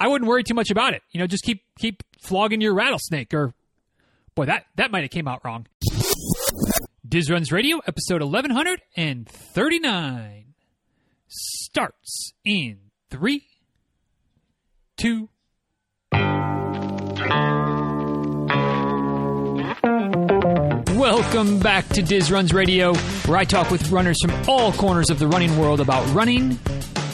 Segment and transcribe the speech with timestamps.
[0.00, 1.02] I wouldn't worry too much about it.
[1.10, 3.52] You know, just keep keep flogging your rattlesnake or
[4.34, 5.66] boy, that that might have came out wrong.
[7.06, 10.54] Diz Runs Radio, episode 1139
[11.28, 12.78] starts in
[13.10, 13.46] three,
[14.96, 15.28] two,
[20.94, 22.94] Welcome back to Diz Runs Radio,
[23.26, 26.58] where I talk with runners from all corners of the running world about running,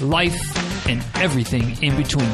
[0.02, 2.28] life, and everything in between.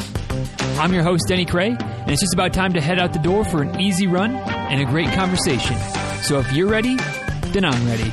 [0.78, 3.44] I'm your host, Denny Krahe, and it's just about time to head out the door
[3.44, 5.76] for an easy run and a great conversation.
[6.22, 6.96] So if you're ready,
[7.52, 8.12] then I'm ready.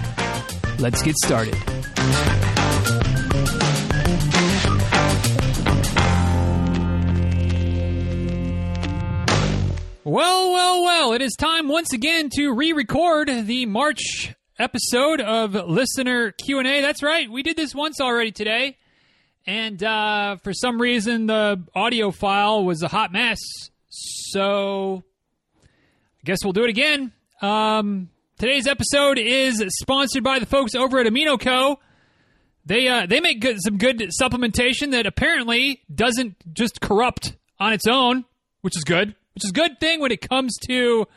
[0.79, 1.55] Let's get started.
[10.03, 16.31] Well, well, well, it is time once again to re-record the March episode of listener
[16.31, 16.81] Q&A.
[16.81, 17.29] That's right.
[17.29, 18.78] We did this once already today.
[19.49, 23.39] And uh, for some reason the audio file was a hot mess.
[23.89, 25.03] So
[25.63, 27.11] I guess we'll do it again.
[27.41, 31.79] Um, today's episode is sponsored by the folks over at Amino Co.
[32.67, 37.87] They uh, they make good, some good supplementation that apparently doesn't just corrupt on its
[37.87, 38.25] own,
[38.61, 41.07] which is good which is a good thing when it comes to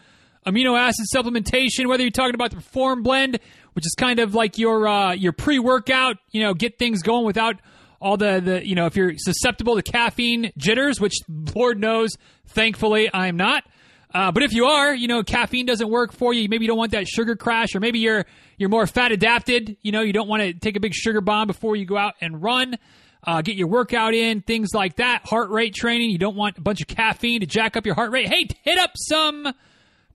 [0.46, 1.86] amino acid supplementation.
[1.86, 3.40] Whether you're talking about the Perform Blend,
[3.74, 7.26] which is kind of like your uh, your pre workout, you know, get things going
[7.26, 7.56] without
[8.02, 11.14] all the the you know if you're susceptible to caffeine jitters, which
[11.54, 12.10] Lord knows,
[12.48, 13.64] thankfully I'm not.
[14.14, 16.46] Uh, but if you are, you know, caffeine doesn't work for you.
[16.46, 18.26] Maybe you don't want that sugar crash, or maybe you're
[18.58, 19.78] you're more fat adapted.
[19.80, 22.14] You know, you don't want to take a big sugar bomb before you go out
[22.20, 22.76] and run
[23.24, 25.26] uh, get your workout in, things like that.
[25.26, 26.10] Heart rate training.
[26.10, 28.28] You don't want a bunch of caffeine to jack up your heart rate.
[28.28, 29.52] Hey, hit up some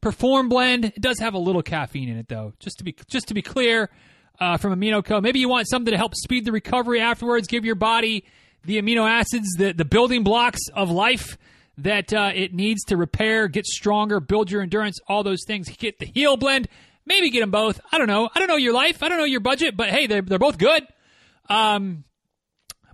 [0.02, 0.86] Perform Blend.
[0.86, 2.54] It does have a little caffeine in it, though.
[2.60, 3.90] Just to be just to be clear,
[4.40, 5.22] uh, from Amino Co.
[5.22, 7.48] Maybe you want something to help speed the recovery afterwards.
[7.48, 8.26] Give your body
[8.64, 11.38] the amino acids, the the building blocks of life
[11.78, 15.70] that uh, it needs to repair, get stronger, build your endurance, all those things.
[15.78, 16.68] Get the Heal Blend.
[17.06, 17.80] Maybe get them both.
[17.92, 18.30] I don't know.
[18.34, 19.02] I don't know your life.
[19.04, 20.86] I don't know your budget, but hey, they're, they're both good.
[21.50, 22.04] Um,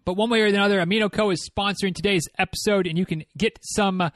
[0.05, 1.31] but one way or another, Amino Co.
[1.31, 4.09] is sponsoring today's episode, and you can get some uh,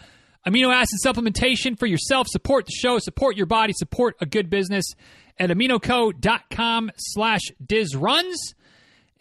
[0.48, 4.86] amino acid supplementation for yourself, support the show, support your body, support a good business
[5.38, 8.36] at aminoco.com slash dizruns.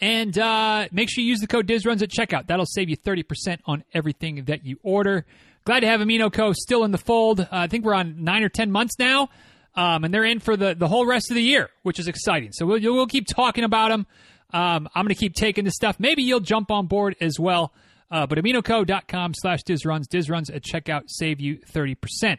[0.00, 2.48] And uh, make sure you use the code DIZRUNS at checkout.
[2.48, 5.25] That'll save you 30% on everything that you order.
[5.65, 6.53] Glad to have Amino Co.
[6.53, 7.41] still in the fold.
[7.41, 9.31] Uh, I think we're on nine or 10 months now.
[9.75, 12.53] Um, and they're in for the, the whole rest of the year, which is exciting.
[12.53, 14.06] So we'll, we'll keep talking about them.
[14.53, 15.97] Um, I'm going to keep taking this stuff.
[15.98, 17.72] Maybe you'll jump on board as well.
[18.11, 22.39] Uh, but aminoco.com slash dizruns, dizruns at checkout save you 30%.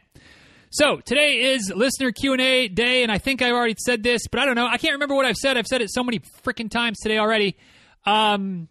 [0.70, 4.46] So today is listener Q&A day, and I think I already said this, but I
[4.46, 4.68] don't know.
[4.68, 5.58] I can't remember what I've said.
[5.58, 7.58] I've said it so many freaking times today already.
[8.06, 8.68] Um,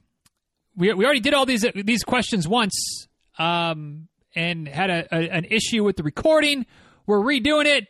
[0.76, 3.08] we, we already did all these these questions once
[3.38, 6.66] um, and had a, a, an issue with the recording.
[7.06, 7.88] We're redoing it.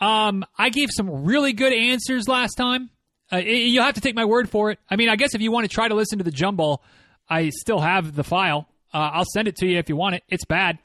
[0.00, 2.90] Um, I gave some really good answers last time.
[3.32, 4.78] Uh, you'll have to take my word for it.
[4.90, 6.82] I mean, I guess if you want to try to listen to the jumble,
[7.28, 8.68] I still have the file.
[8.92, 10.22] Uh, I'll send it to you if you want it.
[10.28, 10.78] It's bad.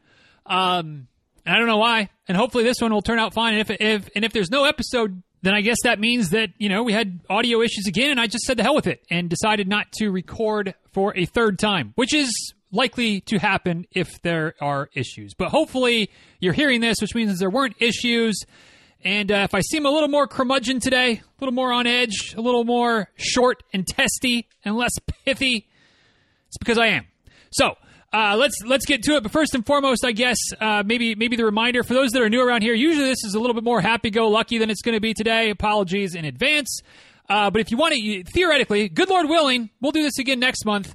[0.45, 1.07] Um,
[1.45, 2.09] I don't know why.
[2.27, 3.53] And hopefully this one will turn out fine.
[3.53, 6.69] And if, if and if there's no episode, then I guess that means that you
[6.69, 9.29] know we had audio issues again, and I just said the hell with it and
[9.29, 12.31] decided not to record for a third time, which is
[12.71, 15.33] likely to happen if there are issues.
[15.33, 16.09] But hopefully
[16.39, 18.39] you're hearing this, which means there weren't issues.
[19.03, 22.35] And uh, if I seem a little more curmudgeon today, a little more on edge,
[22.37, 24.91] a little more short and testy and less
[25.25, 25.67] pithy,
[26.51, 27.07] it's because I am.
[27.51, 27.75] So
[28.13, 29.23] uh, let's let's get to it.
[29.23, 32.29] But first and foremost, I guess uh, maybe maybe the reminder for those that are
[32.29, 32.73] new around here.
[32.73, 35.49] Usually this is a little bit more happy-go-lucky than it's going to be today.
[35.49, 36.81] Apologies in advance.
[37.29, 40.65] Uh, but if you want to, theoretically, good Lord willing, we'll do this again next
[40.65, 40.93] month.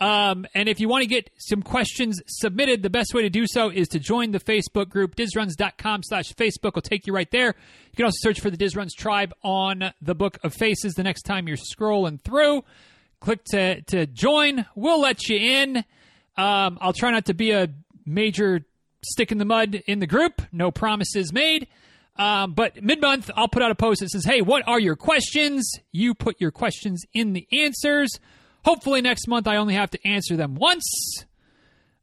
[0.00, 3.46] Um, and if you want to get some questions submitted, the best way to do
[3.46, 5.14] so is to join the Facebook group.
[5.14, 7.46] Dizruns.com slash Facebook will take you right there.
[7.46, 11.22] You can also search for the Dizruns tribe on the Book of Faces the next
[11.22, 12.64] time you're scrolling through.
[13.20, 14.66] Click to, to join.
[14.74, 15.78] We'll let you in.
[16.36, 17.68] Um, I'll try not to be a
[18.04, 18.64] major
[19.02, 20.42] stick in the mud in the group.
[20.52, 21.68] No promises made.
[22.16, 24.96] Um, but mid month, I'll put out a post that says, Hey, what are your
[24.96, 25.70] questions?
[25.92, 28.10] You put your questions in the answers.
[28.64, 31.24] Hopefully next month I only have to answer them once.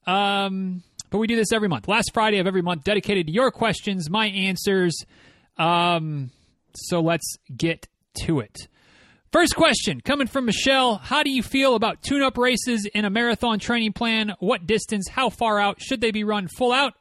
[0.06, 1.88] Um, but we do this every month.
[1.88, 5.04] Last Friday of every month, dedicated to your questions, my answers.
[5.58, 6.32] Um,
[6.74, 7.88] so let's get
[8.26, 8.68] to it.
[9.34, 13.10] First question coming from Michelle How do you feel about tune up races in a
[13.10, 14.36] marathon training plan?
[14.40, 15.10] What distance?
[15.10, 15.82] How far out?
[15.82, 16.94] Should they be run full out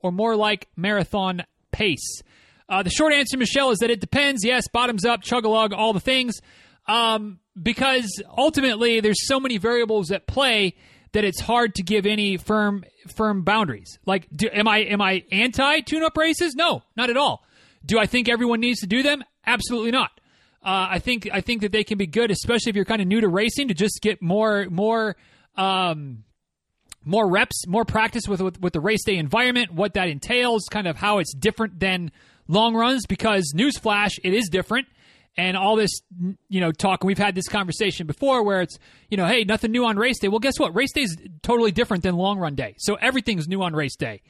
[0.00, 2.22] or more like marathon pace?
[2.68, 4.44] Uh, the short answer, Michelle, is that it depends.
[4.44, 6.40] Yes, bottoms up, chug a lug, all the things.
[6.88, 10.74] Um, because ultimately there's so many variables at play
[11.12, 12.84] that it's hard to give any firm
[13.14, 14.00] firm boundaries.
[14.04, 16.56] Like, do, am I am I anti tune up races?
[16.56, 17.44] No, not at all.
[17.84, 19.22] Do I think everyone needs to do them?
[19.46, 20.10] Absolutely not.
[20.66, 23.06] Uh, I think I think that they can be good, especially if you're kind of
[23.06, 25.14] new to racing, to just get more more
[25.54, 26.24] um,
[27.04, 30.88] more reps, more practice with, with with the race day environment, what that entails, kind
[30.88, 32.10] of how it's different than
[32.48, 33.06] long runs.
[33.06, 34.88] Because newsflash, it is different.
[35.36, 36.00] And all this
[36.48, 38.76] you know talk and we've had this conversation before where it's
[39.08, 40.26] you know hey nothing new on race day.
[40.26, 40.74] Well guess what?
[40.74, 42.74] Race day is totally different than long run day.
[42.78, 44.22] So everything's new on race day.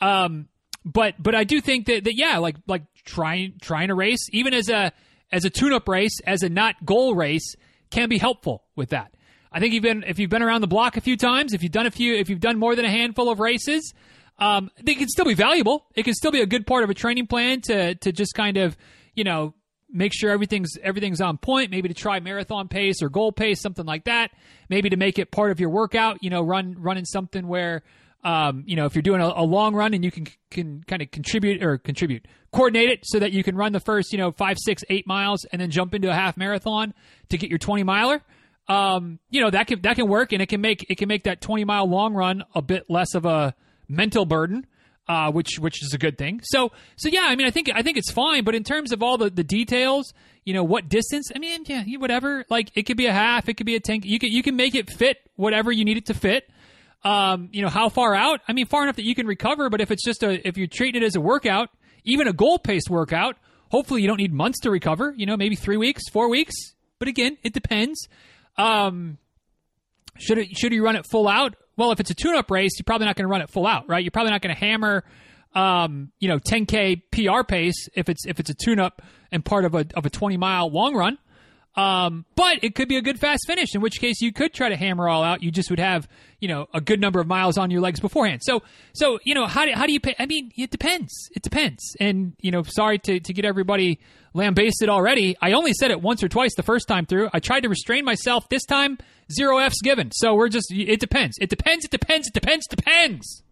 [0.00, 0.48] Um,
[0.84, 4.52] but but i do think that, that yeah like like trying trying a race even
[4.52, 4.92] as a
[5.34, 7.56] as a tune-up race as a not goal race
[7.90, 9.14] can be helpful with that
[9.52, 11.86] i think even if you've been around the block a few times if you've done
[11.86, 13.92] a few if you've done more than a handful of races
[14.38, 16.94] um, they can still be valuable it can still be a good part of a
[16.94, 18.76] training plan to to just kind of
[19.14, 19.54] you know
[19.94, 21.70] make sure everything's everything's on point.
[21.70, 24.32] Maybe to try marathon pace or goal pace, something like that.
[24.68, 26.18] Maybe to make it part of your workout.
[26.22, 27.82] You know, run running something where.
[28.24, 31.02] Um, you know, if you're doing a, a, long run and you can can kind
[31.02, 34.32] of contribute or contribute, coordinate it so that you can run the first, you know,
[34.32, 36.94] five, six, eight miles and then jump into a half marathon
[37.28, 38.22] to get your 20 miler.
[38.66, 41.24] Um, you know, that can that can work and it can make it can make
[41.24, 43.54] that 20 mile long run a bit less of a
[43.88, 44.66] mental burden
[45.08, 46.40] uh, which which is a good thing.
[46.44, 48.44] So so yeah, I mean, I think I think it's fine.
[48.44, 51.30] But in terms of all the, the details, you know, what distance?
[51.34, 52.44] I mean, yeah, whatever.
[52.48, 54.04] Like it could be a half, it could be a tank.
[54.04, 56.48] You can you can make it fit whatever you need it to fit.
[57.04, 58.40] Um, you know, how far out?
[58.48, 59.68] I mean, far enough that you can recover.
[59.68, 61.68] But if it's just a if you're treating it as a workout,
[62.04, 63.36] even a goal paced workout,
[63.70, 65.14] hopefully you don't need months to recover.
[65.16, 66.54] You know, maybe three weeks, four weeks.
[66.98, 68.08] But again, it depends.
[68.56, 69.18] Um,
[70.18, 71.56] should it should you run it full out?
[71.76, 73.88] Well, if it's a tune-up race, you're probably not going to run it full out,
[73.88, 74.02] right?
[74.02, 75.02] You're probably not going to hammer,
[75.56, 79.02] um, you know, 10k PR pace if it's if it's a tune-up
[79.32, 81.18] and part of a of a 20 mile long run.
[81.76, 84.68] Um, but it could be a good fast finish, in which case you could try
[84.68, 85.42] to hammer all out.
[85.42, 88.42] You just would have, you know, a good number of miles on your legs beforehand.
[88.44, 88.62] So,
[88.92, 90.14] so you know, how do, how do you pay?
[90.18, 91.12] I mean, it depends.
[91.34, 91.96] It depends.
[91.98, 93.98] And you know, sorry to to get everybody
[94.34, 95.36] lambasted already.
[95.42, 97.30] I only said it once or twice the first time through.
[97.32, 98.48] I tried to restrain myself.
[98.48, 98.98] This time,
[99.32, 100.12] zero F's given.
[100.12, 100.72] So we're just.
[100.72, 101.36] It depends.
[101.40, 101.84] It depends.
[101.84, 102.28] It depends.
[102.28, 102.66] It depends.
[102.68, 103.42] Depends.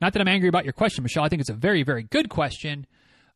[0.00, 1.24] Not that I'm angry about your question, Michelle.
[1.24, 2.86] I think it's a very, very good question.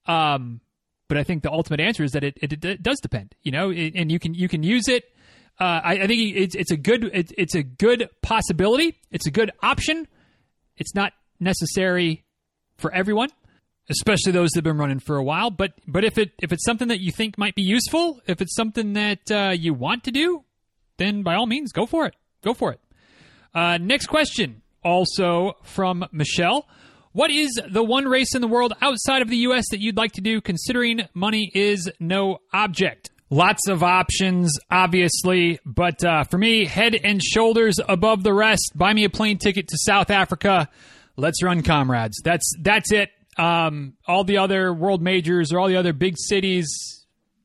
[0.07, 0.61] Um,
[1.09, 3.71] but I think the ultimate answer is that it, it, it does depend, you know,
[3.71, 5.05] it, and you can you can use it.
[5.61, 8.99] Uh, I, I, think it's it's a good it, it's a good possibility.
[9.11, 10.09] It's a good option.
[10.77, 12.25] It's not necessary
[12.77, 13.29] for everyone,
[13.89, 15.51] especially those that have been running for a while.
[15.51, 18.55] But but if it if it's something that you think might be useful, if it's
[18.55, 20.45] something that uh, you want to do,
[20.97, 22.17] then by all means, go for it.
[22.43, 22.81] Go for it.
[23.55, 26.67] Uh, next question, also from Michelle.
[27.15, 29.67] What is the one race in the world outside of the U.S.
[29.71, 33.13] that you'd like to do, considering money is no object?
[33.31, 38.73] Lots of options, obviously, but uh, for me, head and shoulders above the rest.
[38.75, 40.69] Buy me a plane ticket to South Africa.
[41.17, 42.21] Let's run, Comrades.
[42.25, 43.11] That's that's it.
[43.39, 46.67] Um, all the other world majors or all the other big cities,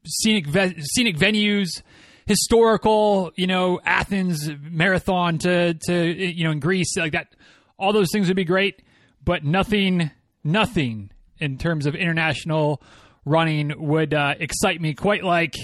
[0.03, 1.83] scenic ve- scenic venues,
[2.25, 7.35] historical, you know, Athens marathon to to you know in Greece like that.
[7.77, 8.81] All those things would be great
[9.23, 10.11] but nothing,
[10.43, 12.81] nothing in terms of international
[13.25, 15.55] running would uh, excite me quite like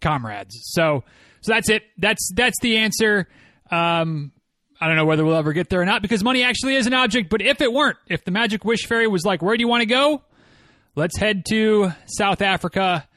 [0.00, 0.54] Comrades.
[0.72, 1.04] So,
[1.40, 1.82] so that's it.
[1.98, 3.28] That's that's the answer.
[3.70, 4.32] Um,
[4.80, 6.94] I don't know whether we'll ever get there or not because money actually is an
[6.94, 7.30] object.
[7.30, 9.82] But if it weren't, if the magic wish fairy was like, "Where do you want
[9.82, 10.22] to go?"
[10.94, 13.08] Let's head to South Africa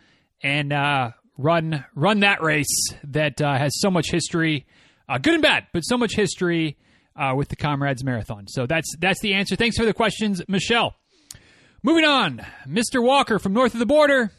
[0.41, 4.65] and uh, run run that race that uh, has so much history,
[5.09, 6.77] uh, good and bad, but so much history
[7.17, 8.47] uh, with the Comrades Marathon.
[8.47, 9.55] So that's that's the answer.
[9.55, 10.95] Thanks for the questions, Michelle.
[11.83, 13.03] Moving on, Mr.
[13.03, 14.31] Walker from north of the border.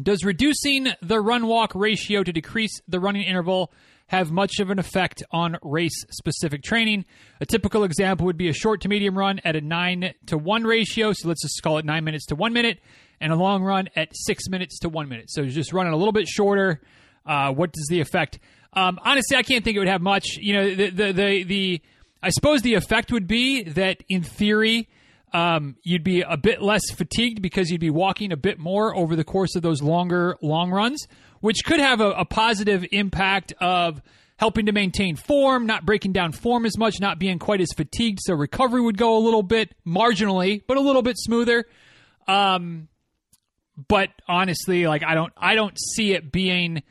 [0.00, 3.72] Does reducing the run walk ratio to decrease the running interval
[4.06, 7.04] have much of an effect on race specific training?
[7.40, 10.64] A typical example would be a short to medium run at a 9 to 1
[10.64, 11.12] ratio.
[11.12, 12.78] So let's just call it 9 minutes to 1 minute,
[13.20, 15.30] and a long run at 6 minutes to 1 minute.
[15.30, 16.80] So just running a little bit shorter.
[17.26, 18.38] Uh, what does the effect?
[18.78, 20.36] Um, honestly, I can't think it would have much.
[20.36, 21.82] You know, the, the the the,
[22.22, 24.88] I suppose the effect would be that in theory.
[25.32, 29.14] Um, you'd be a bit less fatigued because you'd be walking a bit more over
[29.14, 31.06] the course of those longer long runs,
[31.40, 34.00] which could have a, a positive impact of
[34.38, 38.20] helping to maintain form, not breaking down form as much, not being quite as fatigued.
[38.22, 41.66] So recovery would go a little bit marginally, but a little bit smoother.
[42.26, 42.88] Um,
[43.88, 46.82] but honestly, like I don't, I don't see it being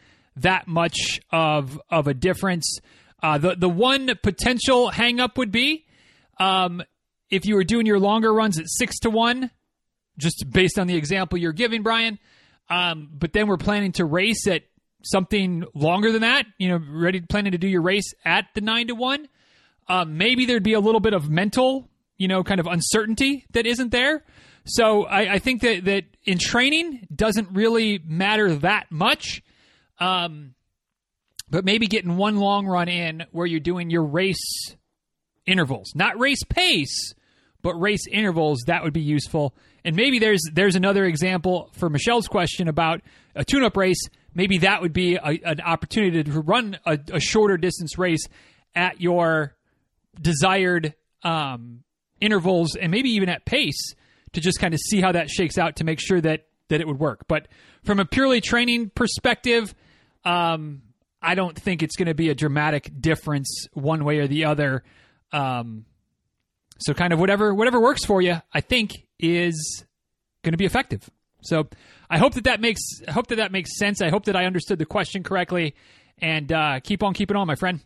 [0.42, 2.80] that much of of a difference.
[3.22, 5.86] Uh, the the one potential hangup would be
[6.40, 6.82] um,
[7.30, 9.52] if you were doing your longer runs at six to one,
[10.18, 12.20] just based on the example you're giving, Brian.
[12.70, 14.64] Um, but then we're planning to race at
[15.04, 18.88] something longer than that, you know, ready planning to do your race at the nine
[18.88, 19.28] to one,
[19.88, 23.66] uh, maybe there'd be a little bit of mental, you know, kind of uncertainty that
[23.66, 24.24] isn't there.
[24.66, 29.42] So I, I think that that in training doesn't really matter that much.
[30.00, 30.54] Um,
[31.50, 34.76] but maybe getting one long run in where you're doing your race
[35.46, 37.14] intervals, not race pace,
[37.62, 39.56] but race intervals, that would be useful.
[39.84, 43.02] And maybe there's there's another example for Michelle's question about
[43.36, 44.02] a tune-up race.
[44.34, 48.28] Maybe that would be a, an opportunity to run a, a, shorter distance race
[48.76, 49.56] at your
[50.22, 51.84] desired um,
[52.20, 53.96] intervals, and maybe even at pace
[54.34, 56.88] to just kind of see how that shakes out to make sure that that it
[56.88, 57.26] would work.
[57.28, 57.48] But
[57.84, 59.74] from a purely training perspective,
[60.28, 60.82] um,
[61.22, 64.84] I don't think it's going to be a dramatic difference one way or the other.
[65.32, 65.86] Um,
[66.80, 69.86] so kind of whatever whatever works for you, I think is
[70.44, 71.10] going to be effective.
[71.42, 71.68] So
[72.10, 74.02] I hope that that makes I hope that that makes sense.
[74.02, 75.76] I hope that I understood the question correctly,
[76.20, 77.80] and uh, keep on keeping on, my friend.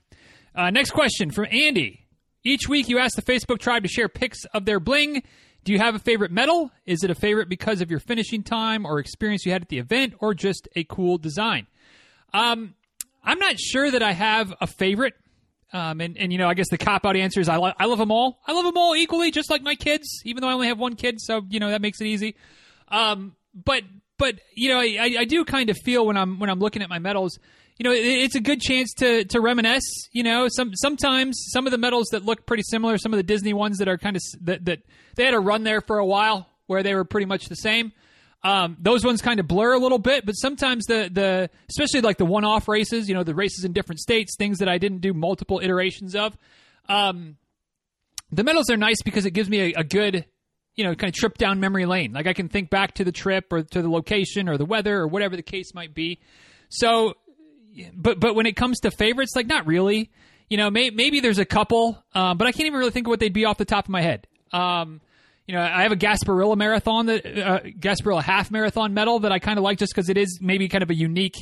[0.53, 2.07] Uh, next question from Andy.
[2.43, 5.21] Each week you ask the Facebook tribe to share pics of their bling.
[5.63, 6.71] Do you have a favorite medal?
[6.87, 9.77] Is it a favorite because of your finishing time or experience you had at the
[9.77, 11.67] event, or just a cool design?
[12.33, 12.75] Um,
[13.23, 15.13] I'm not sure that I have a favorite.
[15.73, 17.85] Um, and, and, you know, I guess the cop out answer is I, lo- I
[17.85, 18.41] love them all.
[18.45, 20.95] I love them all equally, just like my kids, even though I only have one
[20.95, 21.21] kid.
[21.21, 22.35] So, you know, that makes it easy.
[22.89, 23.83] Um, but,
[24.17, 26.89] but, you know, I, I do kind of feel when I'm, when I'm looking at
[26.89, 27.39] my medals,
[27.77, 31.65] you know, it, it's a good chance to, to reminisce, you know, some, sometimes some
[31.65, 34.17] of the medals that look pretty similar, some of the Disney ones that are kind
[34.17, 34.79] of, that, that
[35.15, 37.93] they had a run there for a while where they were pretty much the same.
[38.43, 42.17] Um, those ones kind of blur a little bit, but sometimes the the especially like
[42.17, 44.99] the one off races, you know, the races in different states, things that I didn't
[44.99, 46.35] do multiple iterations of.
[46.89, 47.37] Um,
[48.31, 50.25] the medals are nice because it gives me a, a, good,
[50.75, 52.13] you know, kind of trip down memory lane.
[52.13, 54.97] Like I can think back to the trip or to the location or the weather
[54.97, 56.19] or whatever the case might be.
[56.69, 57.13] So,
[57.93, 60.09] but but when it comes to favorites, like not really.
[60.49, 63.09] You know, may, maybe there's a couple, um, but I can't even really think of
[63.09, 64.27] what they'd be off the top of my head.
[64.51, 64.99] Um,
[65.47, 69.39] you know, I have a Gasparilla marathon that uh, Gasparilla half marathon medal that I
[69.39, 71.35] kind of like just because it is maybe kind of a unique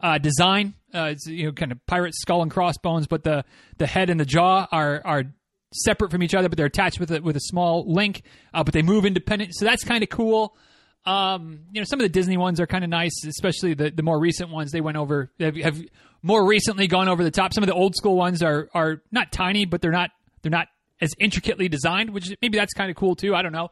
[0.00, 0.74] uh, design.
[0.94, 3.44] Uh, it's you know kind of pirate skull and crossbones, but the
[3.78, 5.24] the head and the jaw are are
[5.72, 8.22] separate from each other, but they're attached with a, with a small link.
[8.54, 10.56] Uh, but they move independent, so that's kind of cool.
[11.04, 14.02] Um, you know, some of the Disney ones are kind of nice, especially the, the
[14.02, 14.72] more recent ones.
[14.72, 15.80] They went over have, have
[16.22, 17.54] more recently gone over the top.
[17.54, 20.10] Some of the old school ones are are not tiny, but they're not
[20.42, 20.68] they're not
[21.00, 23.34] as intricately designed, which maybe that's kind of cool too.
[23.34, 23.70] I don't know.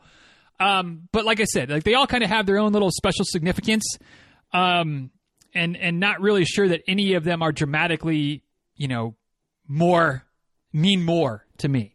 [0.61, 3.25] Um, but like I said, like they all kind of have their own little special
[3.25, 3.85] significance.
[4.52, 5.11] Um,
[5.54, 8.43] and, and not really sure that any of them are dramatically,
[8.76, 9.14] you know,
[9.69, 10.25] more
[10.73, 11.95] mean more to me.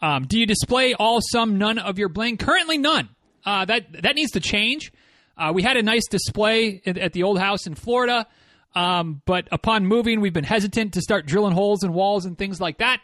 [0.00, 2.36] Um, do you display all, some, none of your bling?
[2.36, 3.08] Currently, none.
[3.44, 4.92] Uh, that that needs to change.
[5.36, 8.26] Uh, we had a nice display at, at the old house in Florida,
[8.74, 12.60] um, but upon moving, we've been hesitant to start drilling holes in walls and things
[12.60, 13.00] like that.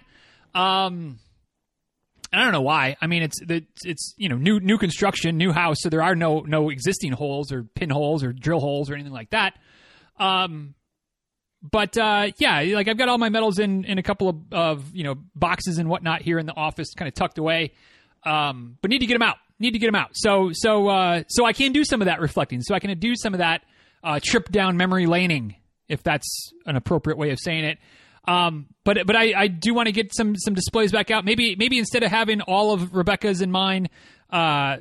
[0.55, 1.19] Um,
[2.35, 2.97] and I don't know why.
[3.01, 6.17] I mean, it's it's, it's you know new new construction, new house, so there are
[6.17, 9.57] no no existing holes or pinholes or drill holes or anything like that.
[10.19, 10.75] Um,
[11.63, 14.97] but uh, yeah, like I've got all my medals in in a couple of, of
[14.97, 17.73] you know boxes and whatnot here in the office, kind of tucked away.
[18.25, 19.37] Um, but need to get them out.
[19.61, 20.11] Need to get them out.
[20.15, 22.63] So so uh, so I can do some of that reflecting.
[22.63, 23.63] So I can do some of that
[24.03, 25.55] uh, trip down memory laning,
[25.89, 27.79] if that's an appropriate way of saying it.
[28.27, 31.25] Um, but but I, I do want to get some some displays back out.
[31.25, 33.89] Maybe maybe instead of having all of Rebecca's in mine,
[34.31, 34.79] uh,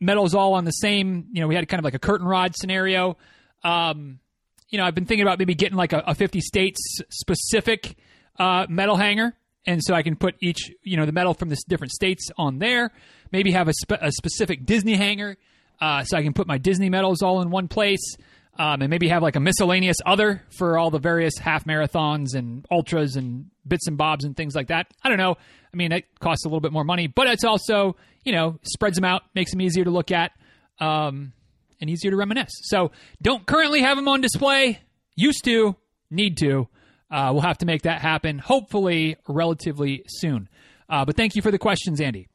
[0.00, 1.26] medals all on the same.
[1.32, 3.16] You know, we had kind of like a curtain rod scenario.
[3.62, 4.20] Um,
[4.68, 6.78] you know, I've been thinking about maybe getting like a, a 50 states
[7.10, 7.96] specific
[8.38, 9.34] uh, medal hanger,
[9.66, 12.58] and so I can put each you know the medal from the different states on
[12.58, 12.90] there.
[13.32, 15.36] Maybe have a, spe- a specific Disney hanger,
[15.80, 18.16] uh, so I can put my Disney medals all in one place
[18.58, 22.66] um, and maybe have like a miscellaneous other for all the various half marathons and
[22.70, 24.88] ultras and bits and bobs and things like that.
[25.02, 25.36] I don't know.
[25.72, 28.96] I mean, it costs a little bit more money, but it's also, you know, spreads
[28.96, 30.32] them out, makes them easier to look at,
[30.80, 31.32] um,
[31.80, 32.52] and easier to reminisce.
[32.62, 32.90] So
[33.22, 34.80] don't currently have them on display.
[35.14, 35.76] Used to,
[36.10, 36.68] need to.
[37.10, 40.48] Uh, we'll have to make that happen, hopefully, relatively soon.
[40.88, 42.28] Uh, but thank you for the questions, Andy.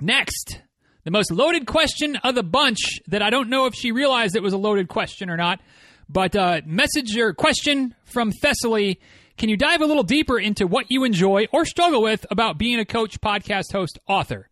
[0.00, 0.60] Next,
[1.04, 4.42] the most loaded question of the bunch that I don't know if she realized it
[4.42, 5.60] was a loaded question or not.
[6.08, 8.98] But uh, message or question from Thessaly.
[9.36, 12.78] Can you dive a little deeper into what you enjoy or struggle with about being
[12.78, 14.48] a coach, podcast host, author?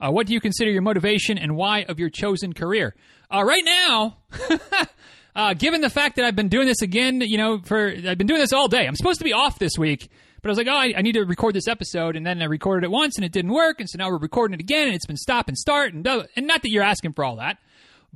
[0.00, 2.94] Uh, what do you consider your motivation and why of your chosen career?
[3.32, 4.16] Uh, right now,
[5.36, 8.26] uh, given the fact that I've been doing this again, you know, for I've been
[8.26, 8.86] doing this all day.
[8.86, 10.10] I'm supposed to be off this week,
[10.42, 12.46] but I was like, oh, I, I, need to record this episode, and then I
[12.46, 14.94] recorded it once, and it didn't work, and so now we're recording it again, and
[14.94, 17.58] it's been stop and start, and and not that you're asking for all that,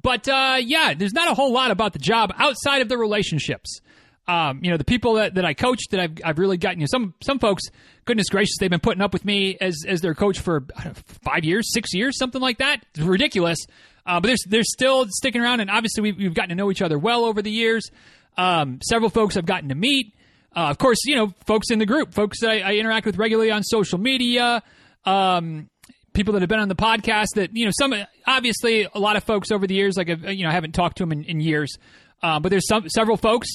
[0.02, 3.80] but uh, yeah, there's not a whole lot about the job outside of the relationships.
[4.28, 6.84] Um, you know, the people that, that I coach that I've, I've really gotten, you
[6.84, 7.62] know, some, some folks,
[8.06, 10.92] goodness gracious, they've been putting up with me as, as their coach for know,
[11.22, 12.84] five years, six years, something like that.
[12.94, 13.58] It's ridiculous.
[14.04, 15.60] Uh, but they're, they're still sticking around.
[15.60, 17.88] And obviously we've, we've gotten to know each other well over the years.
[18.36, 20.12] Um, several folks I've gotten to meet.
[20.56, 23.18] Uh, of course, you know, folks in the group, folks that I, I interact with
[23.18, 24.62] regularly on social media,
[25.04, 25.68] um,
[26.14, 27.94] people that have been on the podcast that, you know, some,
[28.26, 31.02] obviously a lot of folks over the years, like, you know, I haven't talked to
[31.02, 31.76] them in, in years.
[32.22, 33.50] Uh, but there's some, several folks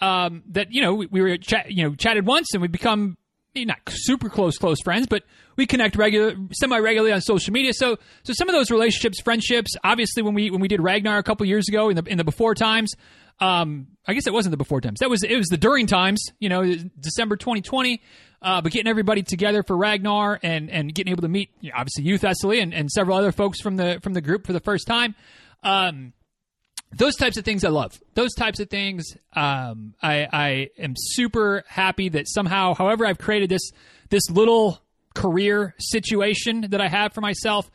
[0.00, 3.16] um, that you know we, we were chat, you know chatted once and we become
[3.64, 5.22] not super close close friends, but
[5.56, 7.72] we connect regular semi regularly on social media.
[7.72, 11.22] So so some of those relationships, friendships, obviously when we when we did Ragnar a
[11.22, 12.94] couple years ago in the in the before times.
[13.38, 15.00] Um, I guess it wasn't the before times.
[15.00, 16.24] That was it was the during times.
[16.38, 18.02] You know, December 2020.
[18.42, 21.76] Uh, but getting everybody together for Ragnar and and getting able to meet you know,
[21.78, 24.60] obviously Youth Thessaly and, and several other folks from the from the group for the
[24.60, 25.14] first time.
[25.62, 26.12] Um,
[26.96, 28.00] those types of things I love.
[28.14, 33.50] Those types of things, um, I, I am super happy that somehow, however, I've created
[33.50, 33.70] this
[34.08, 34.80] this little
[35.14, 37.70] career situation that I have for myself.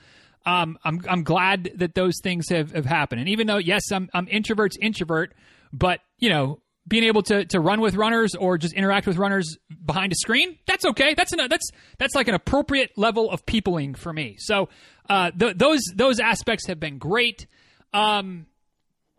[0.46, 3.20] Um, I'm I'm glad that those things have, have happened.
[3.22, 5.34] And even though yes, I'm I'm introvert's introvert,
[5.72, 9.56] but you know, being able to to run with runners or just interact with runners
[9.86, 11.14] behind a screen, that's okay.
[11.14, 14.38] That's an, that's that's like an appropriate level of peopling for me.
[14.40, 14.70] So
[15.10, 17.46] uh, th- those those aspects have been great.
[17.94, 18.48] Um,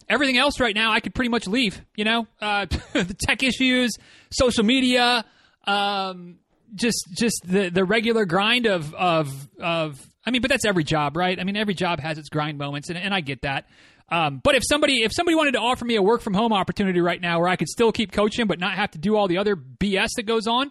[0.09, 1.85] everything else right now, I could pretty much leave.
[1.97, 3.93] You know, uh, the tech issues,
[4.31, 5.25] social media,
[5.67, 6.39] um,
[6.75, 10.01] just just the the regular grind of of of.
[10.25, 11.39] I mean, but that's every job, right?
[11.41, 13.67] I mean, every job has its grind moments, and, and I get that.
[14.09, 17.01] Um, but if somebody if somebody wanted to offer me a work from home opportunity
[17.01, 19.39] right now, where I could still keep coaching but not have to do all the
[19.39, 20.71] other BS that goes on,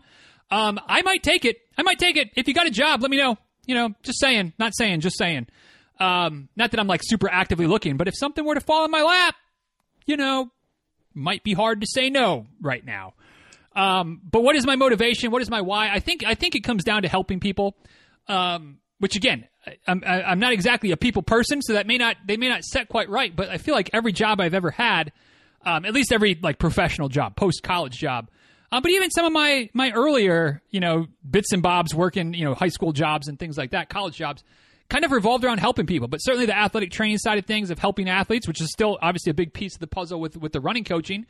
[0.52, 1.58] um, I might take it.
[1.78, 2.30] I might take it.
[2.36, 3.38] If you got a job, let me know.
[3.66, 5.48] You know, just saying, not saying, just saying.
[6.02, 8.92] Um, not that I'm like super actively looking, but if something were to fall in
[8.92, 9.36] my lap,
[10.08, 10.50] you know,
[11.14, 13.14] might be hard to say no right now.
[13.76, 15.30] Um, but what is my motivation?
[15.30, 15.92] What is my why?
[15.92, 17.78] I think I think it comes down to helping people.
[18.28, 19.48] Um, which again,
[19.86, 22.90] I'm I'm not exactly a people person, so that may not they may not set
[22.90, 23.36] quite right.
[23.36, 25.12] But I feel like every job I've ever had,
[25.64, 28.30] um, at least every like professional job, post college job,
[28.72, 32.44] uh, but even some of my my earlier you know bits and bobs working you
[32.44, 34.44] know high school jobs and things like that, college jobs
[34.92, 37.80] kind of revolved around helping people, but certainly the athletic training side of things of
[37.80, 40.60] helping athletes, which is still obviously a big piece of the puzzle with with the
[40.60, 41.26] running coaching,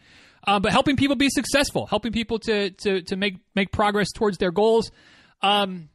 [0.48, 4.40] uh, but helping people be successful, helping people to to to make make progress towards
[4.40, 4.92] their goals.
[5.44, 5.90] Um,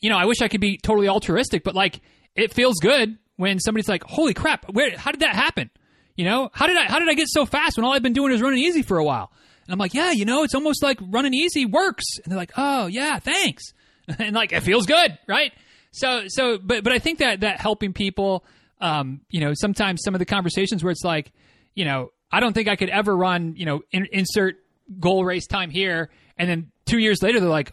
[0.00, 2.00] you know, I wish I could be totally altruistic, but like
[2.34, 4.96] it feels good when somebody's like, "Holy crap, where?
[4.98, 5.70] How did that happen?"
[6.16, 8.12] You know, how did I how did I get so fast when all I've been
[8.12, 9.30] doing is running easy for a while?
[9.66, 12.04] And I'm like, yeah, you know, it's almost like running easy works.
[12.22, 13.72] And they're like, oh yeah, thanks.
[14.18, 15.52] and like it feels good, right?
[15.94, 18.44] So so but but I think that that helping people
[18.80, 21.32] um you know sometimes some of the conversations where it's like
[21.74, 24.56] you know I don't think I could ever run you know in, insert
[24.98, 27.72] goal race time here and then 2 years later they're like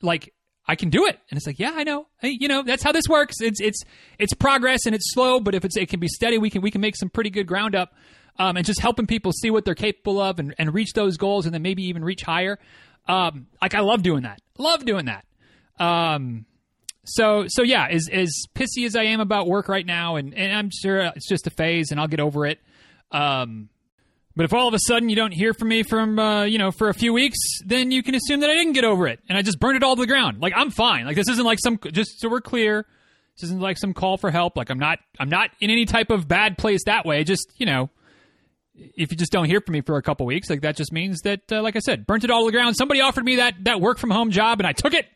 [0.00, 0.32] like
[0.66, 1.18] I can do it.
[1.28, 2.06] And it's like, yeah, I know.
[2.20, 3.36] Hey, you know, that's how this works.
[3.40, 3.82] It's it's
[4.18, 6.70] it's progress and it's slow, but if it's it can be steady, we can we
[6.70, 7.92] can make some pretty good ground up.
[8.38, 11.44] Um, and just helping people see what they're capable of and, and reach those goals
[11.44, 12.58] and then maybe even reach higher.
[13.06, 14.40] Um, like I love doing that.
[14.56, 15.26] Love doing that.
[15.78, 16.46] Um,
[17.04, 20.52] so so yeah, as as pissy as I am about work right now, and, and
[20.52, 22.60] I'm sure it's just a phase, and I'll get over it.
[23.10, 23.68] Um,
[24.34, 26.70] but if all of a sudden you don't hear from me from uh, you know
[26.70, 29.36] for a few weeks, then you can assume that I didn't get over it, and
[29.36, 30.40] I just burned it all to the ground.
[30.40, 31.04] Like I'm fine.
[31.04, 32.86] Like this isn't like some just so we're clear.
[33.36, 34.56] This isn't like some call for help.
[34.56, 37.24] Like I'm not I'm not in any type of bad place that way.
[37.24, 37.90] Just you know,
[38.74, 41.20] if you just don't hear from me for a couple weeks, like that just means
[41.22, 42.76] that, uh, like I said, burnt it all to the ground.
[42.76, 45.06] Somebody offered me that that work from home job, and I took it.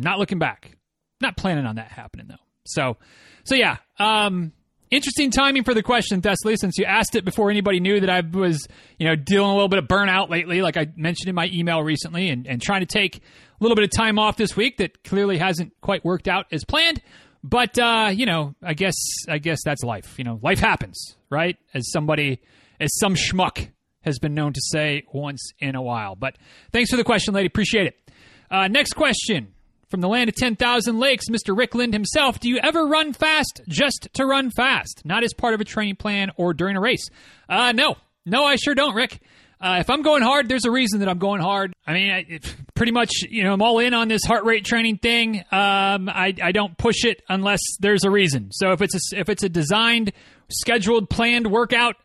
[0.00, 0.76] Not looking back.
[1.20, 2.34] Not planning on that happening though.
[2.64, 2.96] So,
[3.44, 3.76] so yeah.
[3.98, 4.52] Um,
[4.90, 8.20] interesting timing for the question, Thessaly, since you asked it before anybody knew that I
[8.20, 8.66] was,
[8.98, 11.82] you know, dealing a little bit of burnout lately, like I mentioned in my email
[11.82, 13.20] recently, and, and trying to take a
[13.60, 17.00] little bit of time off this week that clearly hasn't quite worked out as planned.
[17.42, 18.94] But uh, you know, I guess
[19.28, 20.18] I guess that's life.
[20.18, 21.56] You know, life happens, right?
[21.74, 22.40] As somebody,
[22.80, 23.68] as some schmuck
[24.00, 26.16] has been known to say once in a while.
[26.16, 26.36] But
[26.72, 27.46] thanks for the question, lady.
[27.46, 28.10] Appreciate it.
[28.50, 29.52] Uh, next question
[29.88, 31.56] from the land of 10,000 lakes, Mr.
[31.56, 35.02] Rick Lind himself, do you ever run fast just to run fast?
[35.04, 37.08] Not as part of a training plan or during a race?
[37.48, 37.96] Uh, no.
[38.24, 39.20] No, I sure don't, Rick.
[39.60, 41.72] Uh, if I'm going hard, there's a reason that I'm going hard.
[41.86, 42.40] I mean, I,
[42.74, 45.38] pretty much, you know, I'm all in on this heart rate training thing.
[45.50, 48.50] Um, I, I don't push it unless there's a reason.
[48.52, 50.12] So if it's a, if it's a designed,
[50.50, 51.96] scheduled, planned workout,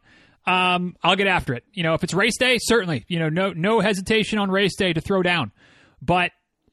[0.46, 1.64] um, I'll get after it.
[1.74, 4.94] You know, if it's race day, certainly, you know, no no hesitation on race day
[4.94, 5.52] to throw down.
[6.02, 6.32] But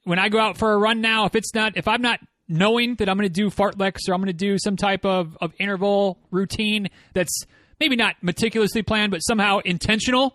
[0.09, 2.19] when I go out for a run now, if it's not, if I'm not
[2.49, 5.37] knowing that I'm going to do fartleks or I'm going to do some type of,
[5.41, 7.45] of interval routine that's
[7.79, 10.35] maybe not meticulously planned, but somehow intentional.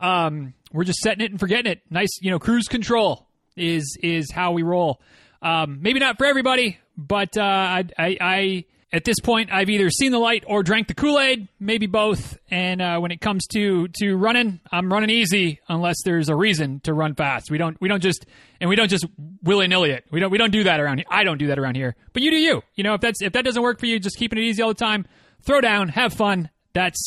[0.00, 1.82] Um, we're just setting it and forgetting it.
[1.88, 5.00] Nice, you know, cruise control is is how we roll.
[5.40, 9.90] Um, maybe not for everybody, but uh, I, I, I at this point I've either
[9.90, 12.38] seen the light or drank the Kool Aid, maybe both.
[12.50, 16.80] And uh, when it comes to to running, I'm running easy unless there's a reason
[16.80, 17.50] to run fast.
[17.50, 18.26] We don't we don't just
[18.60, 19.06] and we don't just
[19.42, 20.04] willy nilly it.
[20.10, 21.06] We don't we don't do that around here.
[21.10, 21.96] I don't do that around here.
[22.12, 22.62] But you do you.
[22.74, 24.68] You know if that's if that doesn't work for you, just keeping it easy all
[24.68, 25.06] the time.
[25.42, 26.50] Throw down, have fun.
[26.72, 27.00] That's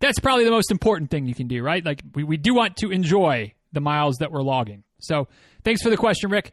[0.00, 1.84] that's probably the most important thing you can do, right?
[1.84, 4.84] Like we, we do want to enjoy the miles that we're logging.
[5.00, 5.28] So
[5.64, 6.52] thanks for the question, Rick.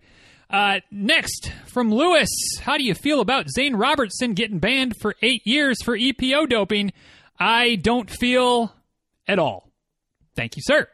[0.49, 2.29] Uh, next, from Lewis,
[2.61, 6.93] how do you feel about Zane Robertson getting banned for eight years for EPO doping?
[7.39, 8.73] I don't feel
[9.27, 9.69] at all.
[10.35, 10.87] Thank you, sir.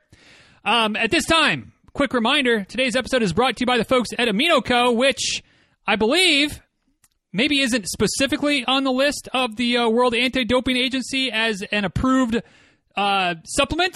[0.63, 4.09] Um, at this time, quick reminder today's episode is brought to you by the folks
[4.17, 5.43] at Amino Co., which
[5.85, 6.61] I believe
[7.31, 11.85] maybe isn't specifically on the list of the uh, World Anti Doping Agency as an
[11.85, 12.41] approved
[12.95, 13.95] uh, supplement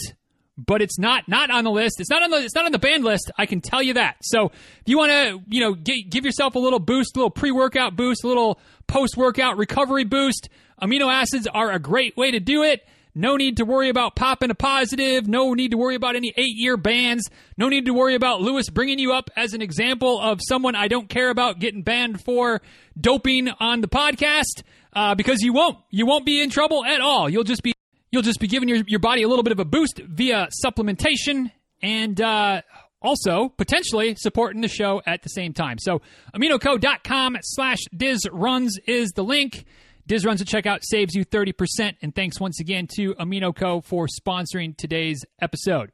[0.57, 1.99] but it's not not on the list.
[1.99, 3.31] It's not on the it's not on the banned list.
[3.37, 4.17] I can tell you that.
[4.21, 7.31] So if you want to you know get, give yourself a little boost, a little
[7.31, 10.49] pre workout boost, a little post workout recovery boost,
[10.81, 12.85] amino acids are a great way to do it.
[13.15, 15.27] No need to worry about popping a positive.
[15.27, 17.29] No need to worry about any eight year bans.
[17.57, 20.87] No need to worry about Lewis bringing you up as an example of someone I
[20.87, 22.61] don't care about getting banned for
[22.99, 24.63] doping on the podcast
[24.93, 25.77] uh, because you won't.
[25.91, 27.29] You won't be in trouble at all.
[27.29, 27.73] You'll just be
[28.13, 31.49] You'll just be giving your, your body a little bit of a boost via supplementation
[31.81, 32.61] and uh,
[33.01, 35.79] also potentially supporting the show at the same time.
[35.79, 35.99] So
[36.35, 39.65] aminoco.com slash dizruns is the link.
[40.05, 41.95] Diz Runs at checkout saves you 30%.
[42.03, 45.91] And thanks once again to AminoCo for sponsoring today's episode.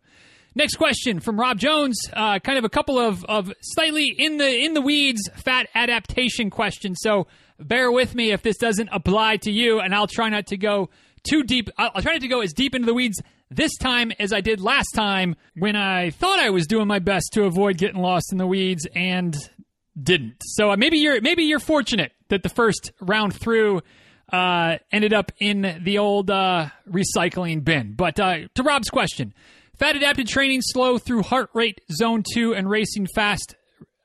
[0.56, 1.98] Next question from Rob Jones.
[2.12, 6.50] Uh, kind of a couple of, of slightly in the in the weeds fat adaptation
[6.50, 6.98] questions.
[7.02, 7.28] So
[7.60, 10.90] bear with me if this doesn't apply to you, and I'll try not to go
[11.24, 11.70] too deep.
[11.78, 14.62] I'll, try not to go as deep into the weeds this time as I did
[14.62, 18.38] last time when I thought I was doing my best to avoid getting lost in
[18.38, 19.36] the weeds and
[20.02, 20.42] didn't.
[20.44, 23.82] So uh, maybe you're maybe you're fortunate that the first round through
[24.32, 27.94] uh, ended up in the old uh, recycling bin.
[27.94, 29.34] But uh, to Rob's question,
[29.78, 33.56] fat adapted training slow through heart rate zone two and racing fast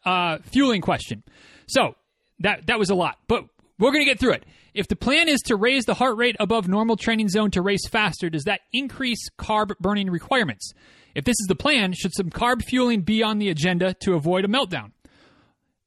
[0.04, 1.22] uh, fueling question.
[1.66, 1.96] So
[2.40, 3.44] that that was a lot, but
[3.78, 4.44] we're gonna get through it.
[4.74, 7.86] If the plan is to raise the heart rate above normal training zone to race
[7.88, 10.72] faster, does that increase carb burning requirements?
[11.14, 14.44] If this is the plan, should some carb fueling be on the agenda to avoid
[14.44, 14.90] a meltdown?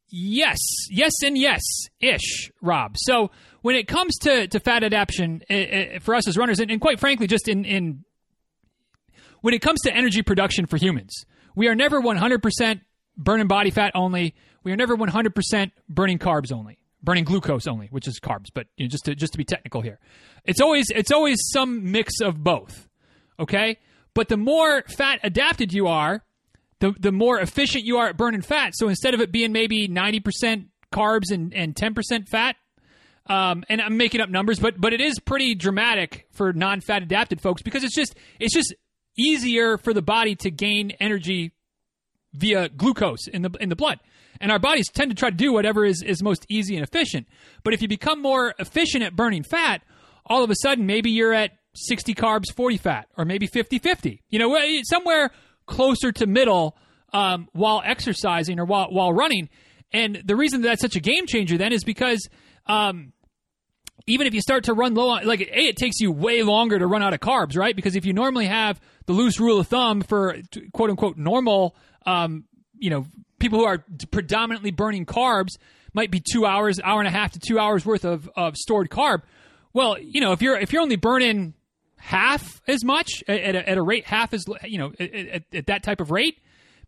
[0.09, 0.57] Yes,
[0.89, 1.61] yes, and yes,
[1.99, 2.95] ish, Rob.
[2.97, 3.29] So
[3.61, 7.01] when it comes to, to fat adaptation uh, for us as runners, and, and quite
[7.01, 8.05] frankly, just in, in
[9.41, 11.25] when it comes to energy production for humans,
[11.57, 12.79] we are never 100%
[13.17, 14.33] burning body fat only.
[14.63, 18.47] We are never 100% burning carbs only burning glucose only, which is carbs.
[18.53, 19.97] But you know, just to just to be technical here,
[20.43, 22.89] it's always it's always some mix of both.
[23.39, 23.77] Okay,
[24.13, 26.25] but the more fat adapted you are,
[26.79, 28.73] the the more efficient you are at burning fat.
[28.75, 32.57] So instead of it being maybe ninety percent carbs and and ten percent fat.
[33.29, 37.41] Um, and I'm making up numbers, but but it is pretty dramatic for non-fat adapted
[37.41, 38.73] folks because it's just it's just
[39.17, 41.51] easier for the body to gain energy
[42.33, 43.99] via glucose in the in the blood.
[44.39, 47.27] And our bodies tend to try to do whatever is, is most easy and efficient.
[47.63, 49.81] But if you become more efficient at burning fat,
[50.25, 54.23] all of a sudden maybe you're at 60 carbs, 40 fat, or maybe 50 50.
[54.29, 55.31] You know, somewhere
[55.65, 56.77] closer to middle
[57.13, 59.49] um, while exercising or while, while running.
[59.91, 62.27] And the reason that that's such a game changer then is because
[62.65, 63.13] um,
[64.07, 66.79] even if you start to run low on, like, A, it takes you way longer
[66.79, 67.75] to run out of carbs, right?
[67.75, 70.37] Because if you normally have the loose rule of thumb for
[70.73, 72.45] quote unquote normal, um,
[72.77, 73.05] you know,
[73.39, 75.57] people who are predominantly burning carbs
[75.93, 78.89] might be two hours, hour and a half to two hours worth of, of stored
[78.89, 79.21] carb.
[79.73, 81.53] Well, you know, if you're if you're only burning
[81.97, 85.83] half as much at a, at a rate half as you know at, at, that
[85.83, 86.39] type of rate,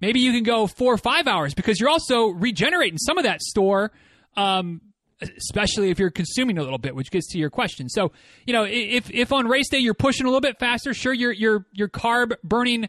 [0.02, 3.42] maybe you can go four or five hours because you're also regenerating some of that
[3.42, 3.92] store.
[4.38, 4.82] Um,
[5.22, 7.90] especially if you're consuming a little bit, which gets to your question.
[7.90, 8.14] So,
[8.46, 11.34] you know, if if on race day you're pushing a little bit faster, sure your
[11.34, 12.88] your your carb burning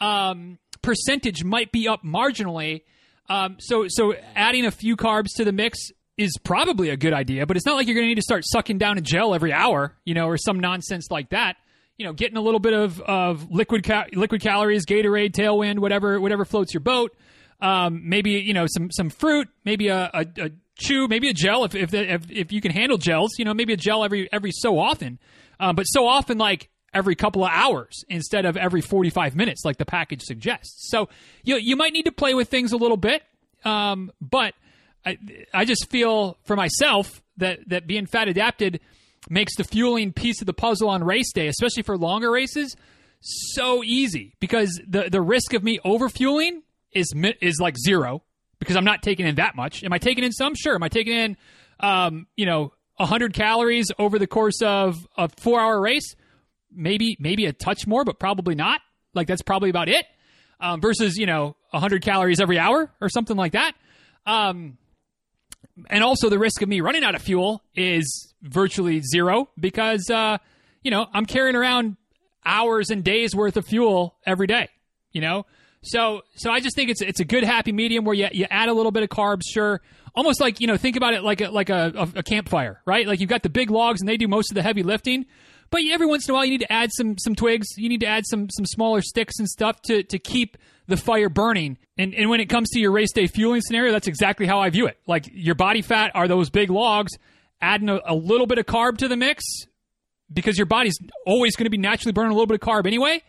[0.00, 2.82] um, percentage might be up marginally,
[3.32, 5.78] um, so so adding a few carbs to the mix
[6.18, 8.44] is probably a good idea, but it's not like you're going to need to start
[8.46, 11.56] sucking down a gel every hour, you know, or some nonsense like that.
[11.96, 16.20] You know, getting a little bit of, of liquid ca- liquid calories, Gatorade, Tailwind, whatever
[16.20, 17.16] whatever floats your boat.
[17.60, 21.64] Um, maybe you know some some fruit, maybe a, a, a chew, maybe a gel
[21.64, 23.38] if if, if if you can handle gels.
[23.38, 25.18] You know, maybe a gel every every so often,
[25.58, 29.78] um, but so often like every couple of hours instead of every 45 minutes like
[29.78, 30.90] the package suggests.
[30.90, 31.08] So
[31.42, 33.22] you you might need to play with things a little bit,
[33.64, 34.54] um, but
[35.04, 35.18] I
[35.52, 38.80] I just feel for myself that that being fat adapted
[39.30, 42.76] makes the fueling piece of the puzzle on race day, especially for longer races,
[43.20, 48.22] so easy because the the risk of me overfueling is is like zero
[48.58, 49.82] because I'm not taking in that much.
[49.82, 50.54] Am I taking in some?
[50.54, 50.74] Sure.
[50.74, 51.36] Am I taking in,
[51.80, 56.14] um, you know, 100 calories over the course of a four hour race?
[56.74, 58.80] Maybe maybe a touch more, but probably not.
[59.14, 60.04] Like that's probably about it.
[60.60, 63.74] Um, versus you know 100 calories every hour or something like that.
[64.26, 64.78] Um,
[65.88, 70.38] and also the risk of me running out of fuel is virtually zero because uh,
[70.82, 71.96] you know I'm carrying around
[72.44, 74.68] hours and days worth of fuel every day.
[75.12, 75.46] You know,
[75.82, 78.68] so so I just think it's it's a good happy medium where you you add
[78.68, 79.80] a little bit of carbs, sure.
[80.14, 83.06] Almost like you know think about it like a like a, a, a campfire, right?
[83.06, 85.26] Like you've got the big logs and they do most of the heavy lifting.
[85.72, 87.66] But every once in a while, you need to add some some twigs.
[87.78, 91.30] You need to add some some smaller sticks and stuff to to keep the fire
[91.30, 91.78] burning.
[91.96, 94.68] And and when it comes to your race day fueling scenario, that's exactly how I
[94.68, 94.98] view it.
[95.06, 97.12] Like your body fat are those big logs.
[97.62, 99.44] Adding a, a little bit of carb to the mix
[100.30, 103.22] because your body's always going to be naturally burning a little bit of carb anyway.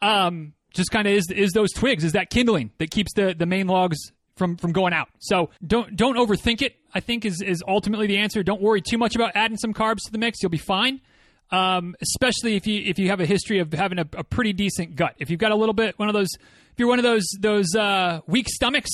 [0.00, 3.46] Um, just kind of is is those twigs, is that kindling that keeps the the
[3.46, 3.98] main logs
[4.36, 5.08] from from going out.
[5.18, 6.76] So don't don't overthink it.
[6.94, 8.44] I think is is ultimately the answer.
[8.44, 10.40] Don't worry too much about adding some carbs to the mix.
[10.42, 11.00] You'll be fine
[11.50, 14.96] um, especially if you if you have a history of having a, a, pretty decent
[14.96, 15.14] gut.
[15.18, 17.74] If you've got a little bit one of those, if you're one of those those
[17.74, 18.90] uh, weak stomachs,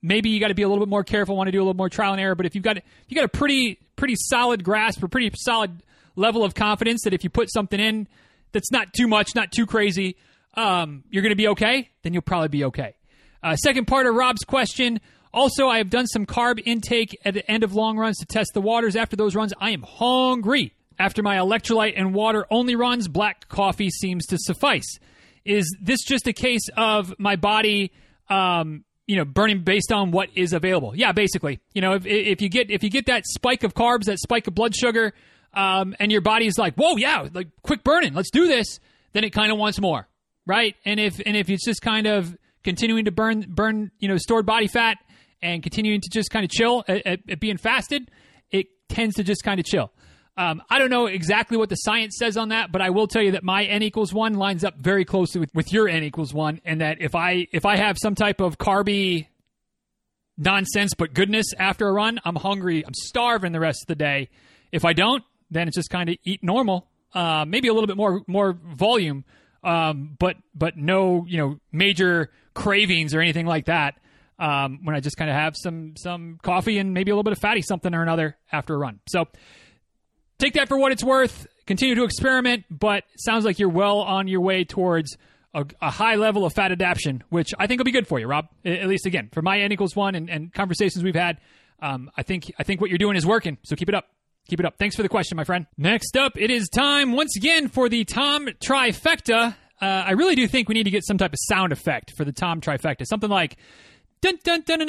[0.00, 1.36] maybe you got to be a little bit more careful.
[1.36, 2.34] Want to do a little more trial and error.
[2.34, 5.82] But if you've got if you got a pretty pretty solid grasp or pretty solid
[6.14, 8.06] level of confidence that if you put something in
[8.52, 10.16] that's not too much, not too crazy,
[10.54, 11.88] um, you're going to be okay.
[12.02, 12.94] Then you'll probably be okay.
[13.42, 15.00] Uh, second part of Rob's question.
[15.32, 18.52] Also, I have done some carb intake at the end of long runs to test
[18.54, 18.96] the waters.
[18.96, 20.72] After those runs, I am hungry.
[20.98, 24.98] After my electrolyte and water only runs, black coffee seems to suffice.
[25.44, 27.92] Is this just a case of my body,
[28.28, 30.94] um, you know, burning based on what is available?
[30.96, 31.60] Yeah, basically.
[31.72, 34.46] You know, if, if you get if you get that spike of carbs, that spike
[34.48, 35.14] of blood sugar,
[35.54, 38.80] um, and your body's like, whoa, yeah, like quick burning, let's do this.
[39.12, 40.06] Then it kind of wants more,
[40.46, 40.74] right?
[40.84, 44.44] And if and if it's just kind of continuing to burn burn, you know, stored
[44.44, 44.98] body fat
[45.40, 48.10] and continuing to just kind of chill at, at, at being fasted,
[48.50, 49.92] it tends to just kind of chill.
[50.38, 53.20] Um, I don't know exactly what the science says on that, but I will tell
[53.20, 56.32] you that my n equals one lines up very closely with, with your n equals
[56.32, 59.26] one, and that if I if I have some type of carby
[60.36, 64.28] nonsense but goodness after a run, I'm hungry, I'm starving the rest of the day.
[64.70, 67.96] If I don't, then it's just kind of eat normal, uh, maybe a little bit
[67.96, 69.24] more more volume,
[69.64, 73.96] um, but but no you know major cravings or anything like that.
[74.38, 77.32] Um, when I just kind of have some some coffee and maybe a little bit
[77.32, 79.00] of fatty something or another after a run.
[79.08, 79.26] So
[80.38, 81.46] take that for what it's worth.
[81.66, 85.16] Continue to experiment, but sounds like you're well on your way towards
[85.54, 88.26] a, a, high level of fat adaptation, which I think will be good for you,
[88.26, 88.48] Rob.
[88.64, 91.38] At least again, for my n equals one and, and conversations we've had,
[91.80, 93.58] um, I think I think what you're doing is working.
[93.64, 94.06] So keep it up.
[94.48, 94.78] Keep it up.
[94.78, 95.66] Thanks for the question, my friend.
[95.76, 99.54] Next up, it is time once again for the Tom trifecta.
[99.80, 102.24] Uh, I really do think we need to get some type of sound effect for
[102.24, 103.06] the Tom trifecta.
[103.06, 103.58] Something like,
[104.22, 104.80] dun, dun, dun,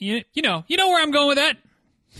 [0.00, 1.58] you know, you know where I'm going with that.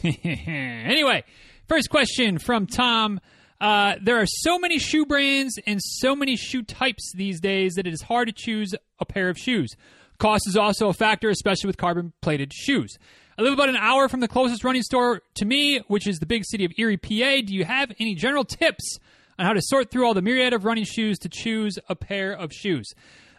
[0.05, 1.25] anyway,
[1.67, 3.21] First question from Tom.
[3.59, 7.87] Uh, there are so many shoe brands and so many shoe types these days that
[7.87, 9.71] it is hard to choose a pair of shoes.
[10.19, 12.99] Cost is also a factor, especially with carbon plated shoes.
[13.39, 16.27] I live about an hour from the closest running store to me, which is the
[16.27, 17.41] big city of Erie, PA.
[17.47, 18.99] Do you have any general tips
[19.39, 22.33] on how to sort through all the myriad of running shoes to choose a pair
[22.33, 22.93] of shoes?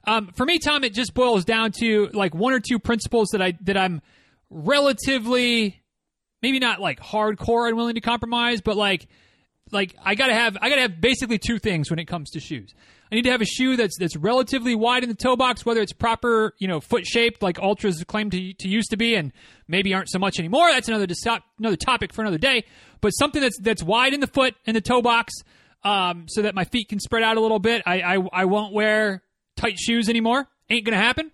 [0.08, 3.41] Um, for me, Tom, it just boils down to like one or two principles that
[3.41, 4.02] I that I'm
[4.50, 5.84] relatively
[6.41, 9.08] maybe not like hardcore unwilling to compromise, but like
[9.71, 12.74] like I gotta have I gotta have basically two things when it comes to shoes.
[13.12, 15.82] I need to have a shoe that's that's relatively wide in the toe box, whether
[15.82, 19.32] it's proper, you know, foot shaped like Altras claim to, to used to be, and
[19.67, 20.71] maybe aren't so much anymore.
[20.71, 22.65] That's another to- another topic for another day.
[23.02, 25.34] But something that's that's wide in the foot in the toe box,
[25.84, 27.84] um, so that my feet can spread out a little bit.
[27.86, 29.24] I, I I won't wear
[29.56, 30.48] tight shoes anymore.
[30.69, 31.32] Ain't gonna happen.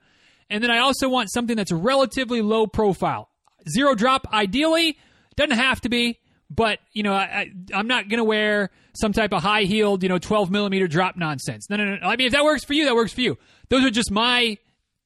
[0.49, 3.29] And then I also want something that's relatively low profile.
[3.69, 4.97] Zero drop, ideally,
[5.35, 6.19] doesn't have to be,
[6.49, 10.09] but you know, I, am not going to wear some type of high heeled, you
[10.09, 11.69] know, 12 millimeter drop nonsense.
[11.69, 12.07] No, no, no.
[12.07, 13.37] I mean, if that works for you, that works for you.
[13.69, 14.57] Those are just my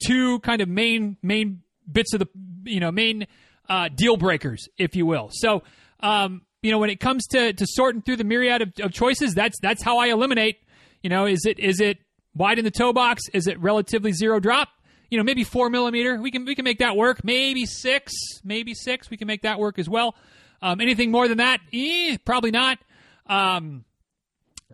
[0.06, 2.28] two kind of main main bits of the,
[2.64, 3.28] you know, main
[3.70, 5.30] uh, deal breakers, if you will.
[5.32, 5.64] So,
[6.00, 9.34] um, you know, when it comes to to sorting through the myriad of, of choices,
[9.34, 10.58] that's that's how I eliminate.
[11.04, 12.00] You know, is it is it
[12.34, 13.24] wide in the toe box?
[13.34, 14.70] Is it relatively zero drop?
[15.16, 16.20] You know, maybe four millimeter.
[16.20, 17.24] We can we can make that work.
[17.24, 18.12] Maybe six,
[18.44, 19.10] maybe six.
[19.10, 20.14] We can make that work as well.
[20.62, 22.80] Um, anything more than that, eh, probably not.
[23.28, 23.86] Um,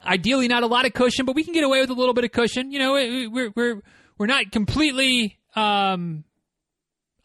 [0.04, 2.24] ideally, not a lot of cushion, but we can get away with a little bit
[2.24, 2.72] of cushion.
[2.72, 3.84] You know, we're we're
[4.18, 6.24] we're not completely um,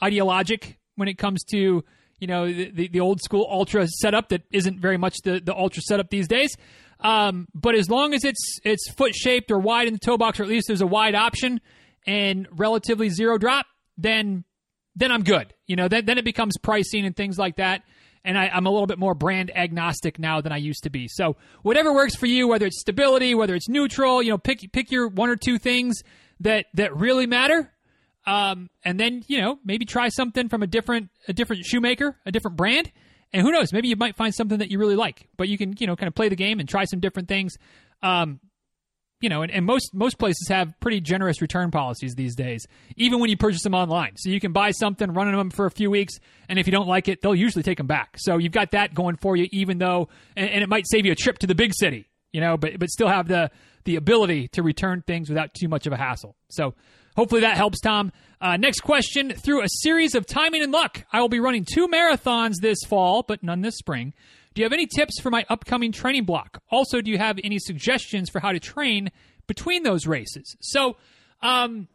[0.03, 1.85] ideologic when it comes to
[2.19, 5.55] you know, the, the, the old school Altra setup that isn't very much the, the
[5.55, 6.55] Altra setup these days.
[7.01, 10.39] Um, but as long as it's it's foot shaped or wide in the toe box,
[10.39, 11.63] or at least there's a wide option
[12.07, 13.67] and relatively zero drop,
[13.99, 14.45] then
[14.95, 15.53] then I'm good.
[15.67, 17.83] You know, then then it becomes pricing and things like that.
[18.25, 21.07] And I, I'm a little bit more brand agnostic now than I used to be.
[21.07, 24.91] So whatever works for you, whether it's stability, whether it's neutral, you know, pick pick
[24.91, 26.03] your one or two things
[26.41, 27.73] that that really matter
[28.27, 32.33] um, and then you know maybe try something from a different a different shoemaker, a
[32.33, 32.91] different brand,
[33.33, 35.29] and who knows, maybe you might find something that you really like.
[35.37, 37.57] But you can you know kind of play the game and try some different things.
[38.03, 38.41] Um,
[39.21, 43.19] you know, and, and most most places have pretty generous return policies these days, even
[43.19, 44.13] when you purchase them online.
[44.17, 46.15] So you can buy something, run them for a few weeks,
[46.49, 48.17] and if you don't like it, they'll usually take them back.
[48.19, 51.13] So you've got that going for you, even though, and, and it might save you
[51.13, 53.51] a trip to the big city, you know, but but still have the
[53.85, 56.37] the ability to return things without too much of a hassle.
[56.51, 56.75] So
[57.17, 58.13] Hopefully that helps, Tom.
[58.41, 59.33] Uh, next question.
[59.33, 63.25] Through a series of timing and luck, I will be running two marathons this fall,
[63.27, 64.13] but none this spring.
[64.57, 66.63] Do you have any tips for my upcoming training block?
[66.71, 69.11] Also, do you have any suggestions for how to train
[69.47, 70.57] between those races?
[70.61, 70.97] So,
[71.43, 71.89] um,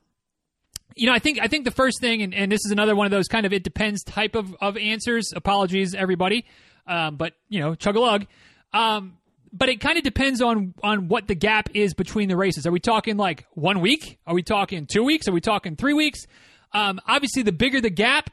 [0.95, 3.07] you know, I think I think the first thing, and, and, this is another one
[3.07, 5.31] of those kind of it depends type of, of answers.
[5.35, 6.45] Apologies, everybody,
[6.85, 8.27] um, but you know, chug a lug.
[8.73, 9.17] Um,
[9.51, 12.67] but it kind of depends on on what the gap is between the races.
[12.67, 14.19] Are we talking like one week?
[14.27, 15.27] Are we talking two weeks?
[15.27, 16.27] Are we talking three weeks?
[16.73, 18.29] Um, obviously, the bigger the gap,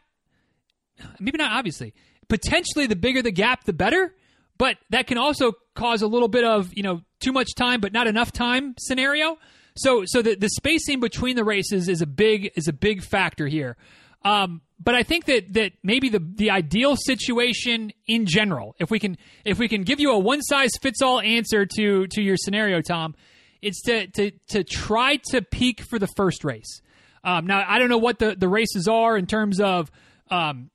[1.19, 1.95] maybe not obviously,
[2.29, 4.13] potentially the bigger the gap, the better.
[4.59, 7.93] But that can also cause a little bit of you know too much time, but
[7.93, 9.39] not enough time scenario.
[9.77, 13.47] So so the the spacing between the races is a big is a big factor
[13.47, 13.77] here.
[14.25, 18.99] Um, but I think that that maybe the the ideal situation in general, if we
[18.99, 22.37] can if we can give you a one size fits all answer to to your
[22.37, 23.15] scenario, Tom,
[23.63, 26.81] it's to to to try to peak for the first race.
[27.23, 29.91] Um, now I don't know what the the races are in terms of
[30.31, 30.71] um,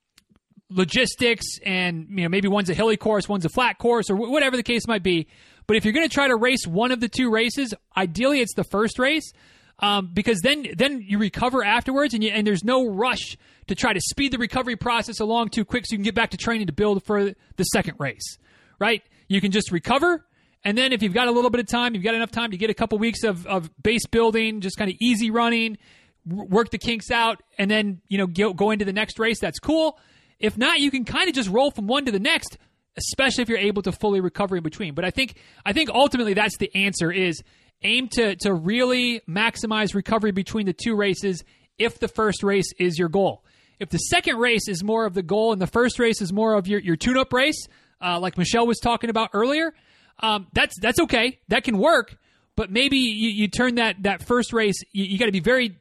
[0.74, 4.58] logistics, and you know maybe one's a hilly course, one's a flat course, or whatever
[4.58, 5.28] the case might be.
[5.68, 8.54] But if you're going to try to race one of the two races, ideally it's
[8.54, 9.32] the first race
[9.80, 13.94] um, because then then you recover afterwards, and you, and there's no rush to try
[13.94, 16.68] to speed the recovery process along too quick, so you can get back to training
[16.68, 18.38] to build for the second race.
[18.80, 19.04] Right?
[19.28, 20.26] You can just recover,
[20.64, 22.58] and then if you've got a little bit of time, you've got enough time to
[22.58, 25.78] get a couple weeks of, of base building, just kind of easy running,
[26.26, 29.40] work the kinks out, and then you know go, go into the next race.
[29.40, 30.00] That's cool.
[30.44, 32.60] If not, you can kind of just roll from one to the next
[32.98, 34.94] especially if you're able to fully recover in between.
[34.94, 37.44] But I think I think ultimately that's the answer is
[37.84, 41.44] aim to to really maximize recovery between the two races
[41.78, 43.44] if the first race is your goal.
[43.80, 46.54] If the second race is more of the goal and the first race is more
[46.54, 47.68] of your, your tune up race,
[48.00, 49.74] uh, like Michelle was talking about earlier,
[50.20, 51.40] um, that's that's okay.
[51.48, 52.18] That can work.
[52.56, 54.76] But maybe you, you turn that that first race.
[54.92, 55.80] You, you got to be very.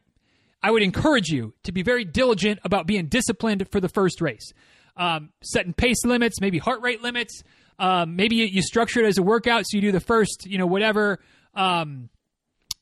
[0.62, 4.52] I would encourage you to be very diligent about being disciplined for the first race,
[4.96, 7.42] um, setting pace limits, maybe heart rate limits.
[7.78, 10.58] Um, maybe you, you structure it as a workout, so you do the first, you
[10.58, 11.18] know, whatever
[11.54, 12.08] um,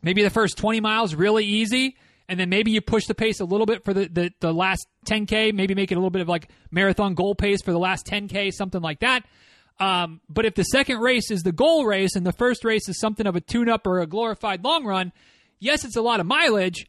[0.02, 1.96] maybe the first 20 miles really easy,
[2.28, 4.86] and then maybe you push the pace a little bit for the, the, the last
[5.06, 8.06] 10K, maybe make it a little bit of like marathon goal pace for the last
[8.06, 9.24] 10K, something like that.
[9.78, 13.00] Um, but if the second race is the goal race and the first race is
[13.00, 15.12] something of a tune up or a glorified long run,
[15.58, 16.86] yes, it's a lot of mileage.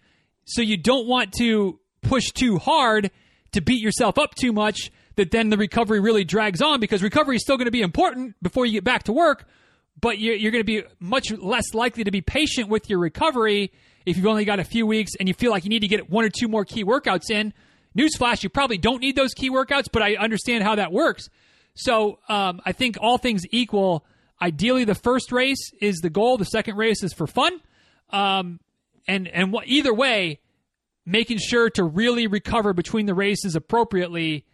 [0.54, 3.12] So you don't want to push too hard
[3.52, 7.36] to beat yourself up too much that then the recovery really drags on because recovery
[7.36, 9.46] is still going to be important before you get back to work
[10.00, 13.72] but you're, going to be much less likely to be patient with your recovery
[14.06, 16.10] if you've only got a few weeks and you feel like you need to get
[16.10, 17.54] one or two more key workouts in.
[17.96, 21.30] Newsflash, you probably don't need those key workouts, but I understand how that works.
[21.76, 24.06] So um, I think all things equal,
[24.42, 26.38] ideally the first race is the goal.
[26.38, 27.60] The second race is for fun.
[28.10, 28.60] Um,
[29.08, 30.40] and and what, either way,
[31.06, 34.46] making sure to really recover between the races appropriately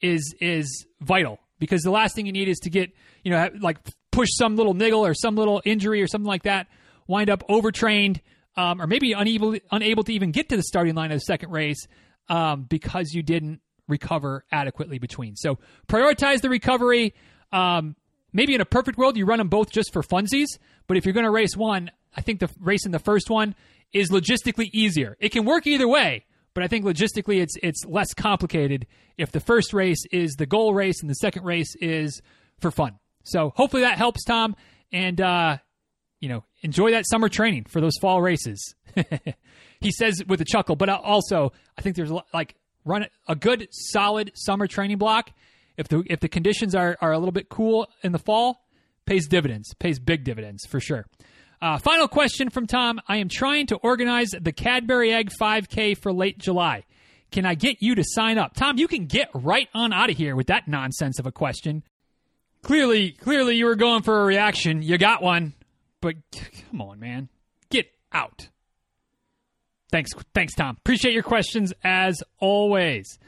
[0.00, 2.90] is is vital because the last thing you need is to get
[3.22, 3.78] you know like
[4.14, 6.68] push some little niggle or some little injury or something like that,
[7.06, 8.20] wind up overtrained,
[8.56, 11.50] um, or maybe unable unable to even get to the starting line of the second
[11.50, 11.86] race
[12.28, 15.36] um, because you didn't recover adequately between.
[15.36, 17.14] So prioritize the recovery.
[17.52, 17.96] Um,
[18.32, 20.46] maybe in a perfect world, you run them both just for funsies.
[20.86, 23.54] But if you're going to race one, I think the race in the first one
[23.94, 25.16] is logistically easier.
[25.20, 28.86] It can work either way, but I think logistically it's it's less complicated
[29.16, 32.20] if the first race is the goal race and the second race is
[32.60, 32.98] for fun.
[33.22, 34.54] So hopefully that helps, Tom.
[34.92, 35.58] And, uh,
[36.20, 38.74] you know, enjoy that summer training for those fall races.
[39.80, 44.32] he says with a chuckle, but also I think there's like run a good solid
[44.34, 45.30] summer training block.
[45.76, 48.66] If the if the conditions are are a little bit cool in the fall,
[49.06, 51.06] pays dividends, pays big dividends for sure.
[51.64, 53.00] Uh, final question from Tom.
[53.08, 56.84] I am trying to organize the Cadbury Egg 5K for late July.
[57.30, 58.54] can I get you to sign up?
[58.54, 61.82] Tom, you can get right on out of here with that nonsense of a question.
[62.60, 64.82] Clearly, clearly you were going for a reaction.
[64.82, 65.54] You got one.
[66.02, 66.16] But
[66.70, 67.30] come on, man.
[67.70, 68.50] Get out.
[69.90, 70.76] Thanks, thanks, Tom.
[70.76, 73.18] Appreciate your questions as always.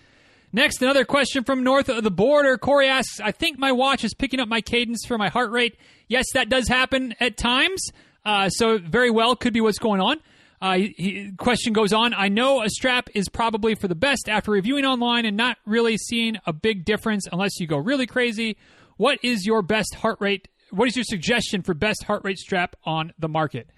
[0.52, 2.58] Next, another question from north of the border.
[2.58, 5.78] Corey asks, I think my watch is picking up my cadence for my heart rate.
[6.06, 7.80] Yes, that does happen at times.
[8.26, 10.16] Uh, so, very well, could be what's going on.
[10.60, 12.12] Uh, he, question goes on.
[12.12, 15.96] I know a strap is probably for the best after reviewing online and not really
[15.96, 18.56] seeing a big difference unless you go really crazy.
[18.96, 20.48] What is your best heart rate?
[20.70, 23.70] What is your suggestion for best heart rate strap on the market?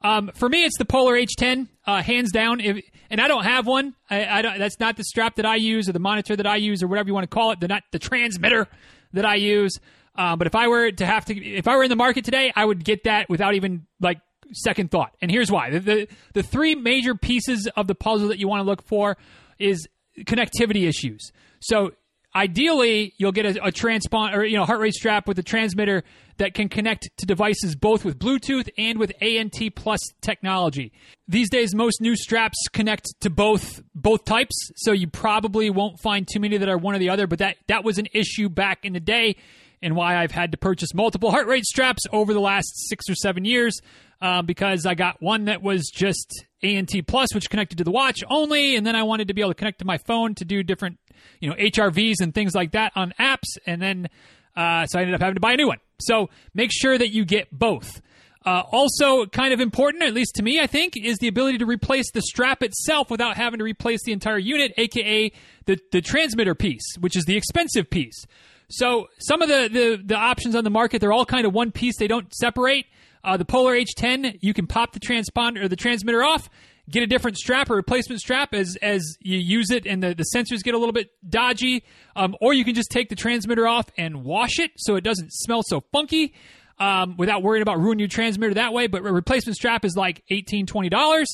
[0.00, 2.58] Um, for me, it's the Polar H10, uh, hands down.
[2.58, 3.94] If, and I don't have one.
[4.10, 6.82] I, I that's not the strap that I use or the monitor that I use
[6.82, 7.60] or whatever you want to call it.
[7.60, 8.66] The not the transmitter
[9.12, 9.78] that I use.
[10.14, 12.52] Um, but if I were to have to, if I were in the market today,
[12.54, 14.20] I would get that without even like
[14.52, 15.14] second thought.
[15.22, 18.60] And here's why: the the, the three major pieces of the puzzle that you want
[18.60, 19.16] to look for
[19.58, 19.88] is
[20.26, 21.32] connectivity issues.
[21.60, 21.92] So
[22.34, 26.02] ideally you'll get a, a transponder or you know heart rate strap with a transmitter
[26.38, 30.92] that can connect to devices both with bluetooth and with ant plus technology
[31.28, 36.26] these days most new straps connect to both both types so you probably won't find
[36.26, 38.84] too many that are one or the other but that that was an issue back
[38.84, 39.36] in the day
[39.82, 43.14] and why i've had to purchase multiple heart rate straps over the last six or
[43.14, 43.80] seven years
[44.20, 48.20] uh, because i got one that was just ant plus which connected to the watch
[48.30, 50.62] only and then i wanted to be able to connect to my phone to do
[50.62, 50.98] different
[51.40, 54.08] you know HRVs and things like that on apps, and then
[54.56, 55.78] uh, so I ended up having to buy a new one.
[56.00, 58.00] So make sure that you get both.
[58.44, 61.66] Uh, also, kind of important, at least to me, I think, is the ability to
[61.66, 65.30] replace the strap itself without having to replace the entire unit, aka
[65.66, 68.26] the, the transmitter piece, which is the expensive piece.
[68.72, 71.72] So some of the, the, the options on the market, they're all kind of one
[71.72, 71.98] piece.
[71.98, 72.86] They don't separate.
[73.22, 76.48] Uh, the Polar H10, you can pop the transponder or the transmitter off
[76.90, 80.24] get a different strap or replacement strap as as you use it and the, the
[80.34, 81.84] sensors get a little bit dodgy
[82.16, 85.32] um, or you can just take the transmitter off and wash it so it doesn't
[85.32, 86.34] smell so funky
[86.78, 90.22] um, without worrying about ruining your transmitter that way but a replacement strap is like
[90.30, 91.28] 18 20 dollars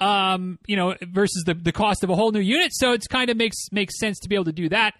[0.00, 3.30] um, you know versus the, the cost of a whole new unit so it's kind
[3.30, 4.94] of makes makes sense to be able to do that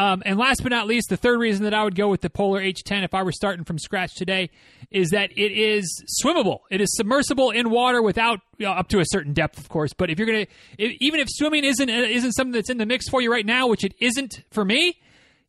[0.00, 2.30] um, and last but not least, the third reason that I would go with the
[2.30, 4.48] Polar H10 if I were starting from scratch today
[4.90, 6.60] is that it is swimmable.
[6.70, 9.92] It is submersible in water without you know, up to a certain depth, of course.
[9.92, 10.46] But if you're gonna,
[10.78, 13.44] if, even if swimming isn't uh, isn't something that's in the mix for you right
[13.44, 14.98] now, which it isn't for me,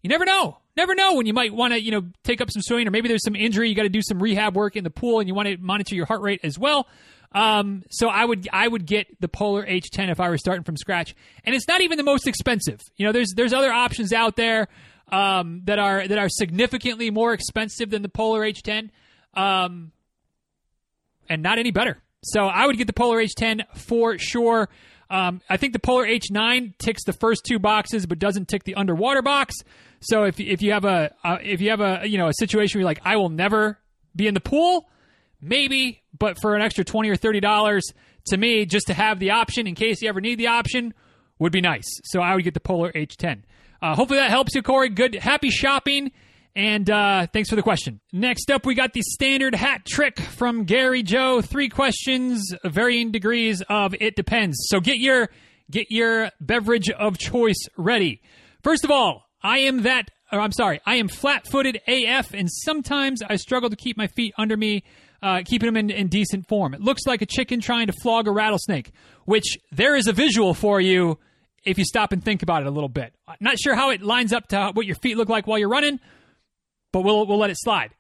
[0.02, 0.58] you never know.
[0.76, 3.08] Never know when you might want to, you know, take up some swimming, or maybe
[3.08, 3.70] there's some injury.
[3.70, 5.96] You got to do some rehab work in the pool, and you want to monitor
[5.96, 6.88] your heart rate as well.
[7.34, 10.76] Um, so I would I would get the Polar H10 if I were starting from
[10.76, 11.16] scratch,
[11.46, 12.82] and it's not even the most expensive.
[12.98, 14.68] You know, there's there's other options out there
[15.12, 18.90] um, that are that are significantly more expensive than the Polar H10,
[19.34, 19.92] um,
[21.30, 21.98] and not any better.
[22.24, 24.70] So I would get the Polar H10 for sure.
[25.10, 28.76] Um, I think the Polar H9 ticks the first two boxes, but doesn't tick the
[28.76, 29.56] underwater box.
[30.02, 32.80] So if if you have a uh, if you have a you know a situation
[32.80, 33.78] where you're like I will never
[34.16, 34.90] be in the pool,
[35.42, 37.84] maybe, but for an extra 20 or 30 dollars
[38.26, 40.94] to me just to have the option in case you ever need the option
[41.40, 42.00] would be nice.
[42.04, 43.44] So I would get the Polar H10.
[43.82, 44.90] Uh, hopefully that helps you, Corey.
[44.90, 46.12] Good, happy shopping,
[46.56, 48.00] and uh, thanks for the question.
[48.14, 51.42] Next up, we got the standard hat trick from Gary Joe.
[51.42, 54.58] Three questions, varying degrees of it depends.
[54.70, 55.30] So get your
[55.72, 58.22] get your beverage of choice ready.
[58.62, 60.12] First of all, I am that.
[60.32, 64.34] Or I'm sorry, I am flat-footed AF, and sometimes I struggle to keep my feet
[64.38, 64.84] under me
[65.22, 66.74] uh, keeping them in, in decent form.
[66.74, 68.92] It looks like a chicken trying to flog a rattlesnake,
[69.26, 71.20] which there is a visual for you
[71.64, 73.14] if you stop and think about it a little bit.
[73.40, 76.00] Not sure how it lines up to what your feet look like while you're running,
[76.92, 77.92] but we'll we'll let it slide.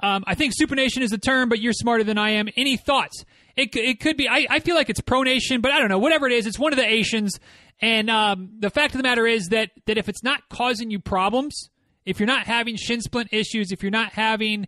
[0.00, 2.48] Um, I think supination is the term, but you're smarter than I am.
[2.56, 3.24] Any thoughts?
[3.56, 4.28] It, it could be.
[4.28, 5.98] I, I feel like it's pronation, but I don't know.
[5.98, 7.40] Whatever it is, it's one of the Asians.
[7.80, 10.98] And um, the fact of the matter is that that if it's not causing you
[10.98, 11.70] problems,
[12.04, 14.66] if you're not having shin splint issues, if you're not having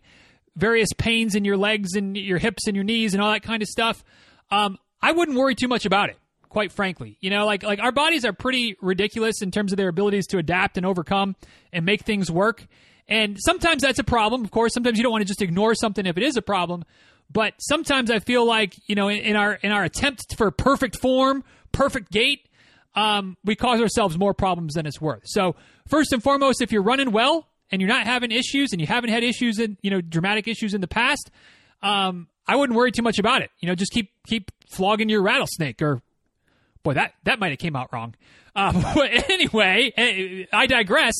[0.55, 3.61] various pains in your legs and your hips and your knees and all that kind
[3.61, 4.03] of stuff,
[4.51, 6.17] um, I wouldn't worry too much about it.
[6.49, 9.87] Quite frankly, you know, like like our bodies are pretty ridiculous in terms of their
[9.87, 11.35] abilities to adapt and overcome
[11.71, 12.65] and make things work.
[13.07, 14.43] And sometimes that's a problem.
[14.43, 16.85] Of course, sometimes you don't want to just ignore something if it is a problem.
[17.31, 20.97] But sometimes I feel like you know, in, in our in our attempt for perfect
[20.97, 22.47] form, perfect gait,
[22.95, 25.21] um, we cause ourselves more problems than it's worth.
[25.25, 25.55] So
[25.87, 29.09] first and foremost, if you're running well, and you're not having issues and you haven't
[29.09, 31.29] had issues in you know dramatic issues in the past,
[31.81, 33.51] um, I wouldn't worry too much about it.
[33.59, 36.01] You know, just keep keep flogging your rattlesnake or
[36.83, 38.15] boy that that might have came out wrong.
[38.55, 41.13] Uh, but anyway, eh, I digress.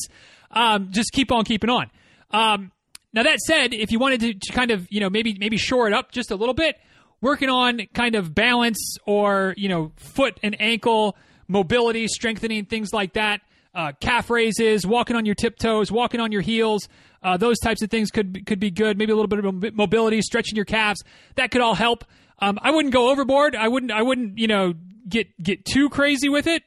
[0.50, 1.90] Um, just keep on keeping on.
[2.32, 2.72] Um,
[3.12, 5.86] now that said, if you wanted to, to kind of you know maybe maybe shore
[5.86, 6.76] it up just a little bit,
[7.20, 11.16] working on kind of balance or you know foot and ankle
[11.48, 13.40] mobility, strengthening, things like that.
[13.74, 16.88] Uh, calf raises, walking on your tiptoes, walking on your heels.
[17.22, 18.98] Uh, those types of things could could be good.
[18.98, 21.02] Maybe a little bit of mobility, stretching your calves.
[21.36, 22.04] That could all help.
[22.40, 23.54] Um, I wouldn't go overboard.
[23.54, 23.92] I wouldn't.
[23.92, 24.38] I wouldn't.
[24.38, 24.74] You know,
[25.08, 26.62] get get too crazy with it.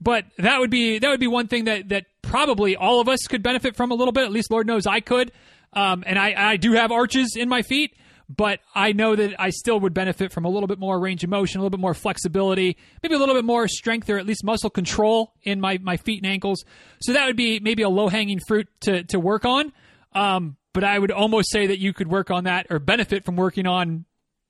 [0.00, 3.20] But that would be that would be one thing that that probably all of us
[3.28, 4.24] could benefit from a little bit.
[4.24, 5.32] At least Lord knows I could.
[5.72, 7.94] Um, and I, I do have arches in my feet
[8.28, 11.30] but I know that I still would benefit from a little bit more range of
[11.30, 14.44] motion, a little bit more flexibility, maybe a little bit more strength or at least
[14.44, 16.64] muscle control in my, my feet and ankles.
[17.00, 19.72] So that would be maybe a low hanging fruit to, to work on.
[20.12, 23.36] Um, but I would almost say that you could work on that or benefit from
[23.36, 24.04] working on,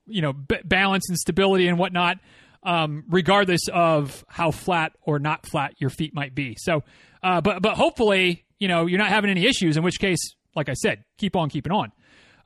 [0.07, 2.19] you know, b- balance and stability and whatnot,
[2.65, 6.57] um, regardless of how flat or not flat your feet might be.
[6.59, 6.83] So,
[7.23, 9.77] uh, but but hopefully, you know, you're not having any issues.
[9.77, 10.19] In which case,
[10.55, 11.93] like I said, keep on keeping on.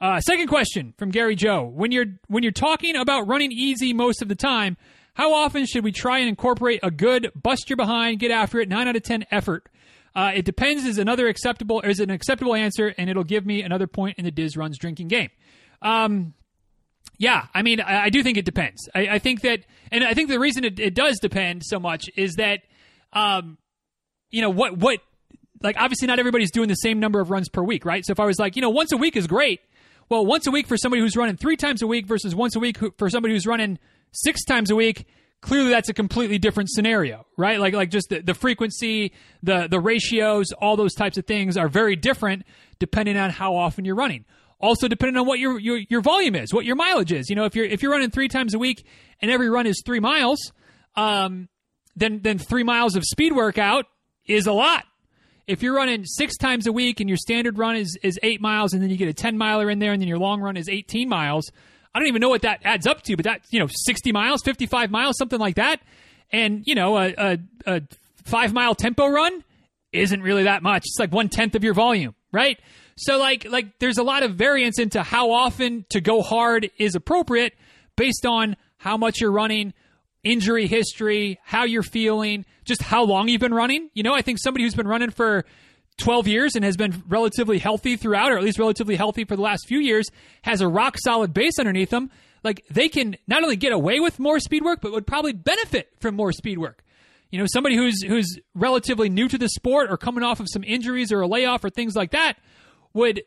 [0.02, 4.20] Uh, second question from Gary Joe: When you're when you're talking about running easy most
[4.20, 4.76] of the time,
[5.14, 8.68] how often should we try and incorporate a good bust your behind, get after it,
[8.68, 9.68] nine out of ten effort?
[10.16, 13.86] Uh, it depends is another acceptable is an acceptable answer, and it'll give me another
[13.86, 15.30] point in the Diz runs drinking game.
[15.80, 16.34] Um,
[17.16, 18.88] yeah, I mean, I, I, do think it depends.
[18.94, 22.10] I, I, think that, and I think the reason it, it does depend so much
[22.16, 22.60] is that,
[23.12, 23.56] um,
[24.30, 25.00] you know, what what
[25.62, 28.04] like obviously not everybody's doing the same number of runs per week, right?
[28.04, 29.60] So if I was like, you know, once a week is great,
[30.12, 32.58] well, once a week for somebody who's running three times a week versus once a
[32.58, 33.78] week for somebody who's running
[34.10, 35.06] six times a week,
[35.40, 37.58] clearly that's a completely different scenario, right?
[37.58, 41.66] Like like just the, the frequency, the the ratios, all those types of things are
[41.66, 42.44] very different
[42.78, 44.26] depending on how often you're running.
[44.60, 47.30] Also depending on what your your, your volume is, what your mileage is.
[47.30, 48.86] You know, if you're if you're running three times a week
[49.22, 50.52] and every run is three miles,
[50.94, 51.48] um,
[51.96, 53.86] then then three miles of speed workout
[54.26, 54.84] is a lot
[55.46, 58.72] if you're running six times a week and your standard run is, is eight miles
[58.72, 60.68] and then you get a 10 miler in there and then your long run is
[60.68, 61.50] 18 miles,
[61.94, 64.42] I don't even know what that adds up to, but that, you know, 60 miles,
[64.44, 65.80] 55 miles, something like that.
[66.30, 67.82] And, you know, a, a, a
[68.24, 69.44] five mile tempo run
[69.92, 70.84] isn't really that much.
[70.86, 72.58] It's like one tenth of your volume, right?
[72.96, 76.94] So like, like there's a lot of variance into how often to go hard is
[76.94, 77.54] appropriate
[77.96, 79.74] based on how much you're running,
[80.24, 83.90] injury history, how you're feeling, just how long you've been running.
[83.94, 85.44] You know, I think somebody who's been running for
[85.98, 89.42] 12 years and has been relatively healthy throughout, or at least relatively healthy for the
[89.42, 90.08] last few years,
[90.42, 92.10] has a rock solid base underneath them.
[92.44, 95.90] Like they can not only get away with more speed work, but would probably benefit
[96.00, 96.82] from more speed work.
[97.30, 100.64] You know, somebody who's who's relatively new to the sport or coming off of some
[100.64, 102.34] injuries or a layoff or things like that
[102.92, 103.22] would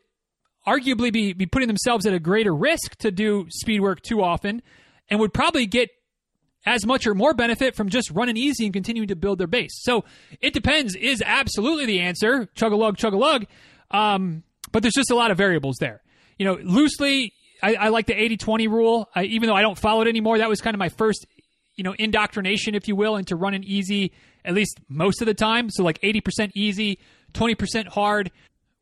[0.66, 4.62] arguably be, be putting themselves at a greater risk to do speed work too often
[5.08, 5.90] and would probably get
[6.66, 9.70] as much or more benefit from just running easy and continuing to build their base.
[9.82, 10.04] So
[10.40, 12.48] it depends is absolutely the answer.
[12.54, 13.46] Chug a lug, chug a lug.
[13.92, 14.42] Um,
[14.72, 16.02] but there's just a lot of variables there.
[16.38, 19.78] You know, loosely, I, I like the 80 20 rule, I, even though I don't
[19.78, 20.38] follow it anymore.
[20.38, 21.24] That was kind of my first,
[21.76, 24.12] you know, indoctrination, if you will, into running easy,
[24.44, 25.70] at least most of the time.
[25.70, 26.98] So like 80% easy,
[27.32, 28.32] 20% hard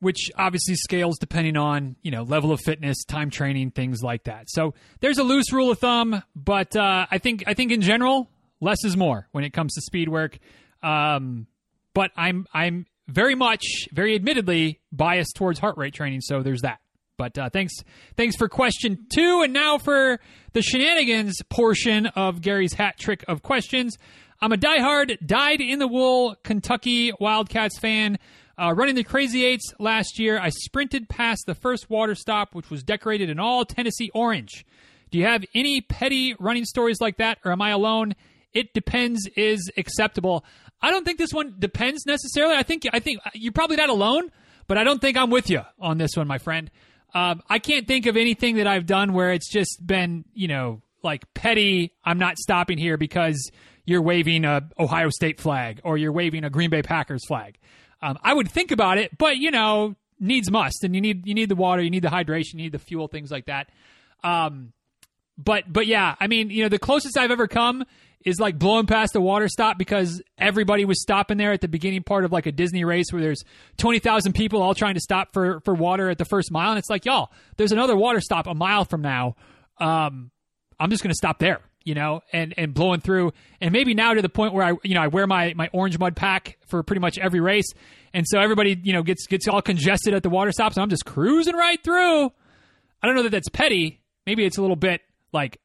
[0.01, 4.51] which obviously scales depending on you know level of fitness, time training, things like that.
[4.51, 8.29] So there's a loose rule of thumb, but uh, I think I think in general
[8.61, 10.39] less is more when it comes to speed work.
[10.83, 11.47] Um,
[11.95, 16.21] but I'm I'm very much, very admittedly, biased towards heart rate training.
[16.23, 16.81] So there's that.
[17.17, 17.75] But uh, thanks
[18.17, 20.19] thanks for question two, and now for
[20.53, 23.97] the shenanigans portion of Gary's hat trick of questions.
[24.41, 28.19] I'm a diehard, dyed in the wool Kentucky Wildcats fan.
[28.57, 32.71] Uh, running the Crazy Eights last year, I sprinted past the first water stop, which
[32.71, 34.65] was decorated in all Tennessee orange.
[35.11, 38.15] Do you have any petty running stories like that, or am I alone?
[38.53, 40.45] It depends is acceptable.
[40.81, 42.55] I don't think this one depends necessarily.
[42.57, 44.31] I think I think you're probably not alone,
[44.67, 46.71] but I don't think I'm with you on this one, my friend.
[47.15, 50.83] Um, I can't think of anything that I've done where it's just been, you know,
[51.03, 51.93] like petty.
[52.05, 53.51] I'm not stopping here because
[53.87, 57.59] you're waving a Ohio State flag or you're waving a Green Bay Packers flag.
[58.05, 61.33] Um, I would think about it, but you know, needs must, and you need you
[61.33, 63.71] need the water, you need the hydration, you need the fuel, things like that.
[64.23, 64.75] Um,
[65.39, 67.85] but but yeah, I mean, you know, the closest I've ever come
[68.23, 72.03] is like blowing past a water stop because everybody was stopping there at the beginning
[72.03, 73.43] part of like a Disney race where there's
[73.77, 76.71] 20,000 people all trying to stop for, for water at the first mile.
[76.71, 79.37] And it's like, y'all, there's another water stop a mile from now.
[79.79, 80.31] Um,
[80.81, 84.15] I'm just going to stop there you know, and and blowing through, and maybe now
[84.15, 86.83] to the point where I, you know, I wear my my Orange Mud pack for
[86.83, 87.71] pretty much every race,
[88.13, 90.91] and so everybody, you know, gets gets all congested at the water stops, and I'm
[90.91, 92.27] just cruising right through.
[93.03, 94.01] I don't know that that's petty.
[94.27, 95.61] Maybe it's a little bit like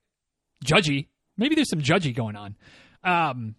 [0.65, 1.07] judgy.
[1.37, 2.55] Maybe there's some judgy going on.
[3.03, 3.55] Um,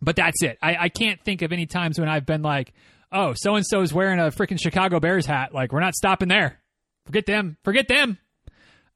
[0.00, 0.58] but that's it.
[0.62, 2.72] I, I can't think of any times when I've been like,
[3.10, 5.54] oh, so and so is wearing a freaking Chicago Bears hat.
[5.54, 6.60] Like, we're not stopping there.
[7.06, 7.56] Forget them.
[7.64, 8.18] Forget them.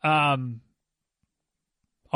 [0.03, 0.61] Um,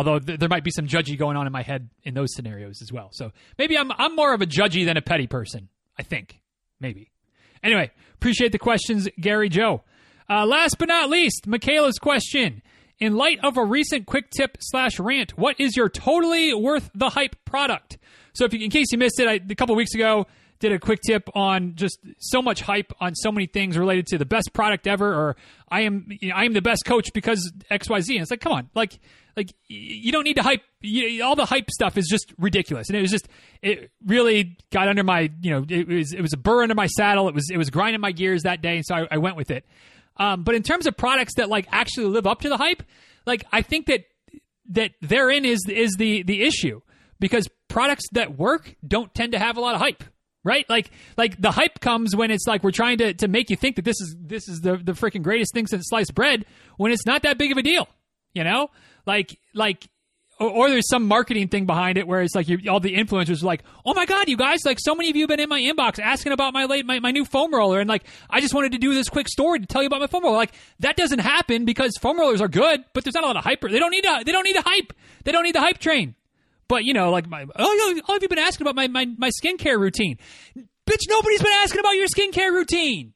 [0.00, 2.80] Although th- there might be some judgy going on in my head in those scenarios
[2.80, 3.10] as well.
[3.12, 5.68] So maybe I'm I'm more of a judgy than a petty person.
[5.98, 6.40] I think
[6.80, 7.10] maybe.
[7.62, 9.82] Anyway, appreciate the questions, Gary Joe.
[10.26, 12.62] Uh, last but not least, Michaela's question.
[12.98, 17.10] In light of a recent quick tip slash rant, what is your totally worth the
[17.10, 17.98] hype product?
[18.32, 20.26] So, if you, in case you missed it, I, a couple weeks ago
[20.60, 24.18] did a quick tip on just so much hype on so many things related to
[24.18, 25.36] the best product ever, or
[25.68, 28.14] I am you know, I am the best coach because X Y Z.
[28.14, 29.00] And it's like, come on, like
[29.36, 30.62] like you don't need to hype.
[30.82, 33.26] You, all the hype stuff is just ridiculous, and it was just
[33.62, 36.86] it really got under my you know it was it was a burr under my
[36.86, 37.28] saddle.
[37.28, 39.50] It was it was grinding my gears that day, and so I, I went with
[39.50, 39.64] it.
[40.16, 42.82] Um, but in terms of products that like actually live up to the hype,
[43.26, 44.04] like I think that
[44.70, 46.82] that therein is is the the issue
[47.18, 50.04] because products that work don't tend to have a lot of hype
[50.44, 50.68] right?
[50.68, 53.76] Like like the hype comes when it's like we're trying to, to make you think
[53.76, 56.44] that this is this is the the freaking greatest thing since sliced bread
[56.76, 57.88] when it's not that big of a deal
[58.34, 58.70] you know?
[59.06, 59.88] Like like
[60.38, 63.46] or, or there's some marketing thing behind it where it's like all the influencers are
[63.46, 65.60] like oh my god you guys like so many of you have been in my
[65.60, 68.72] inbox asking about my late my, my new foam roller and like i just wanted
[68.72, 70.36] to do this quick story to tell you about my foam roller.
[70.36, 73.44] Like that doesn't happen because foam rollers are good but there's not a lot of
[73.44, 74.92] hype they don't need a, they don't need a hype
[75.24, 76.14] they don't need the hype train
[76.70, 79.30] but you know, like my oh, all have you been asking about my, my my
[79.42, 80.16] skincare routine?
[80.56, 83.12] Bitch, nobody's been asking about your skincare routine.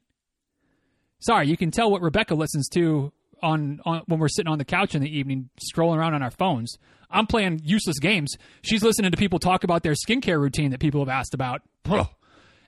[1.21, 4.65] Sorry, you can tell what Rebecca listens to on, on when we're sitting on the
[4.65, 6.77] couch in the evening, scrolling around on our phones.
[7.11, 8.35] I'm playing useless games.
[8.63, 11.63] She's listening to people talk about their skincare routine that people have asked about.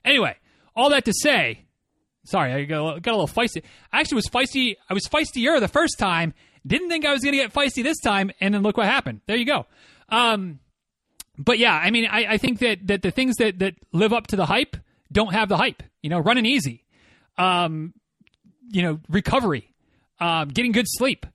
[0.05, 0.37] Anyway,
[0.73, 1.65] all that to say,
[2.23, 3.61] sorry, I got a, got a little feisty.
[3.91, 4.77] I actually was feisty.
[4.89, 6.33] I was feistier the first time.
[6.65, 9.19] Didn't think I was going to get feisty this time, and then look what happened.
[9.27, 9.65] There you go.
[10.09, 10.59] Um,
[11.37, 14.27] but yeah, I mean, I, I think that, that the things that, that live up
[14.27, 14.77] to the hype
[15.11, 15.83] don't have the hype.
[16.01, 16.85] You know, running easy,
[17.37, 17.93] um,
[18.69, 19.73] you know, recovery,
[20.19, 21.25] um, getting good sleep,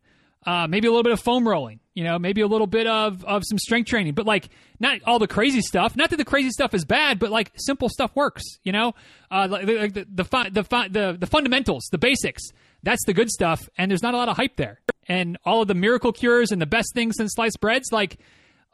[0.46, 3.24] uh, maybe a little bit of foam rolling, you know, maybe a little bit of,
[3.24, 4.48] of some strength training, but like
[4.80, 5.94] not all the crazy stuff.
[5.94, 8.94] Not that the crazy stuff is bad, but like simple stuff works, you know,
[9.30, 12.42] uh, like the, the, the, the, the, the fundamentals, the basics.
[12.82, 13.68] That's the good stuff.
[13.76, 14.80] And there's not a lot of hype there.
[15.06, 18.18] And all of the miracle cures and the best things since sliced breads, like,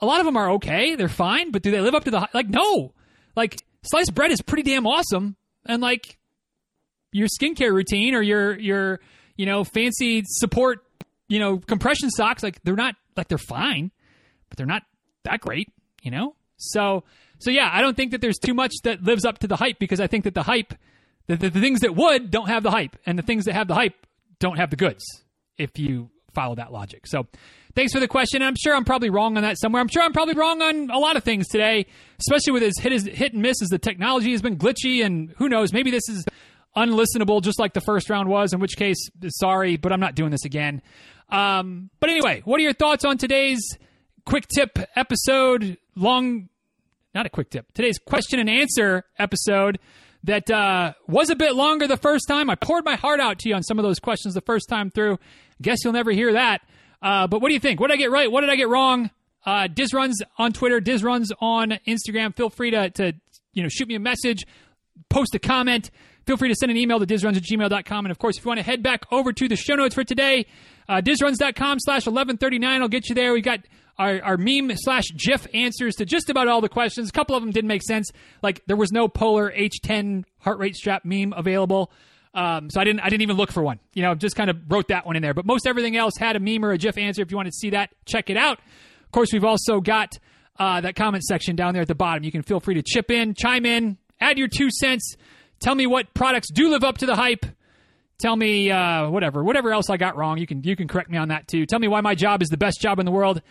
[0.00, 0.94] a lot of them are okay.
[0.94, 2.48] They're fine, but do they live up to the like?
[2.48, 2.94] No,
[3.36, 5.36] like sliced bread is pretty damn awesome,
[5.66, 6.18] and like
[7.12, 9.00] your skincare routine or your your
[9.36, 10.80] you know fancy support
[11.28, 13.90] you know compression socks, like they're not like they're fine,
[14.48, 14.82] but they're not
[15.24, 15.68] that great,
[16.02, 16.34] you know.
[16.56, 17.04] So
[17.38, 19.78] so yeah, I don't think that there's too much that lives up to the hype
[19.78, 20.74] because I think that the hype,
[21.26, 23.68] the, the, the things that would don't have the hype, and the things that have
[23.68, 23.94] the hype
[24.40, 25.04] don't have the goods.
[25.56, 27.26] If you follow that logic, so
[27.74, 28.42] thanks for the question.
[28.42, 29.80] I'm sure I'm probably wrong on that somewhere.
[29.82, 31.86] I'm sure I'm probably wrong on a lot of things today,
[32.20, 35.34] especially with his hit, his hit and miss as the technology has been glitchy, and
[35.38, 36.24] who knows, maybe this is
[36.76, 40.30] unlistenable just like the first round was, in which case, sorry, but I'm not doing
[40.30, 40.80] this again.
[41.28, 43.60] Um, but anyway, what are your thoughts on today's
[44.24, 45.76] quick tip episode?
[45.96, 46.48] Long,
[47.14, 49.78] not a quick tip, today's question and answer episode
[50.24, 52.50] that uh, was a bit longer the first time.
[52.50, 54.90] I poured my heart out to you on some of those questions the first time
[54.90, 55.18] through.
[55.60, 56.62] Guess you'll never hear that.
[57.00, 57.80] Uh, but what do you think?
[57.80, 58.30] What did I get right?
[58.30, 59.10] What did I get wrong?
[59.46, 62.36] Uh, Diz runs on Twitter, Diz runs on Instagram.
[62.36, 63.12] Feel free to, to
[63.52, 64.44] you know shoot me a message,
[65.08, 65.90] post a comment.
[66.28, 68.04] Feel free to send an email to dizruns at gmail.com.
[68.04, 70.04] And of course, if you want to head back over to the show notes for
[70.04, 70.44] today,
[70.86, 73.32] uh, dizruns.com slash 1139 I'll get you there.
[73.32, 73.60] We got
[73.98, 77.08] our, our meme slash GIF answers to just about all the questions.
[77.08, 78.10] A couple of them didn't make sense.
[78.42, 81.90] Like there was no Polar H10 heart rate strap meme available.
[82.38, 83.80] Um, so I didn't I didn't even look for one.
[83.94, 85.34] You know, just kind of wrote that one in there.
[85.34, 87.20] But most everything else had a meme or a GIF answer.
[87.20, 88.60] If you want to see that, check it out.
[89.04, 90.16] Of course, we've also got
[90.56, 92.22] uh, that comment section down there at the bottom.
[92.22, 95.16] You can feel free to chip in, chime in, add your two cents.
[95.58, 97.44] Tell me what products do live up to the hype.
[98.20, 100.38] Tell me uh, whatever, whatever else I got wrong.
[100.38, 101.66] You can you can correct me on that too.
[101.66, 103.42] Tell me why my job is the best job in the world.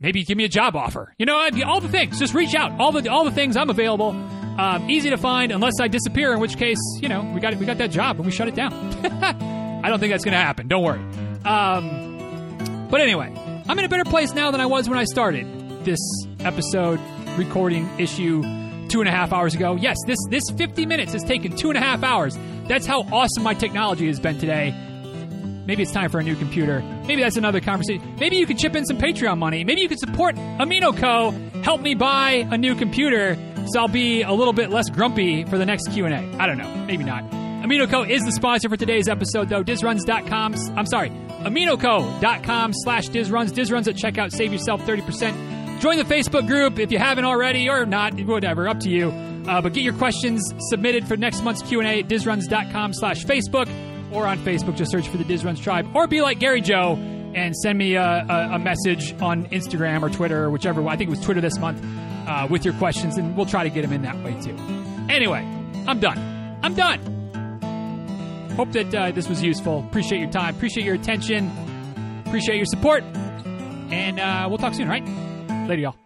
[0.00, 1.14] Maybe give me a job offer.
[1.16, 2.18] You know, all the things.
[2.18, 2.78] Just reach out.
[2.78, 3.56] All the all the things.
[3.56, 4.12] I'm available.
[4.58, 7.66] Um, easy to find unless I disappear, in which case, you know, we got we
[7.66, 8.72] got that job and we shut it down.
[9.84, 10.68] I don't think that's going to happen.
[10.68, 11.00] Don't worry.
[11.44, 13.32] Um, but anyway,
[13.66, 15.46] I'm in a better place now than I was when I started
[15.84, 15.98] this
[16.40, 17.00] episode
[17.36, 18.42] recording issue
[18.88, 19.74] two and a half hours ago.
[19.76, 22.38] Yes, this this 50 minutes has taken two and a half hours.
[22.68, 24.74] That's how awesome my technology has been today.
[25.66, 26.80] Maybe it's time for a new computer.
[27.06, 28.16] Maybe that's another conversation.
[28.18, 29.64] Maybe you could chip in some Patreon money.
[29.64, 31.30] Maybe you could support Amino Co.
[31.62, 33.38] Help me buy a new computer
[33.68, 36.10] so I'll be a little bit less grumpy for the next Q&A.
[36.38, 36.74] I don't know.
[36.86, 37.24] Maybe not.
[37.62, 39.62] AminoCo is the sponsor for today's episode, though.
[39.62, 40.54] DizRuns.com.
[40.76, 41.10] I'm sorry.
[41.10, 43.50] AminoCo.com slash DizRuns.
[43.50, 44.32] DizRuns at checkout.
[44.32, 45.80] Save yourself 30%.
[45.80, 48.18] Join the Facebook group if you haven't already or not.
[48.20, 48.68] Whatever.
[48.68, 49.10] Up to you.
[49.46, 53.68] Uh, but get your questions submitted for next month's Q&A at DizRuns.com slash Facebook
[54.12, 54.76] or on Facebook.
[54.76, 55.88] Just search for the DizRuns tribe.
[55.94, 56.96] Or be like Gary Joe
[57.34, 60.86] and send me a, a, a message on Instagram or Twitter or whichever.
[60.88, 61.82] I think it was Twitter this month
[62.26, 64.56] uh, with your questions, and we'll try to get them in that way too.
[65.08, 65.40] Anyway,
[65.86, 66.18] I'm done.
[66.62, 67.00] I'm done.
[68.56, 69.80] Hope that uh, this was useful.
[69.88, 70.54] Appreciate your time.
[70.54, 71.50] Appreciate your attention.
[72.26, 73.02] Appreciate your support.
[73.04, 75.04] And uh, we'll talk soon, right?
[75.68, 76.01] Later, y'all.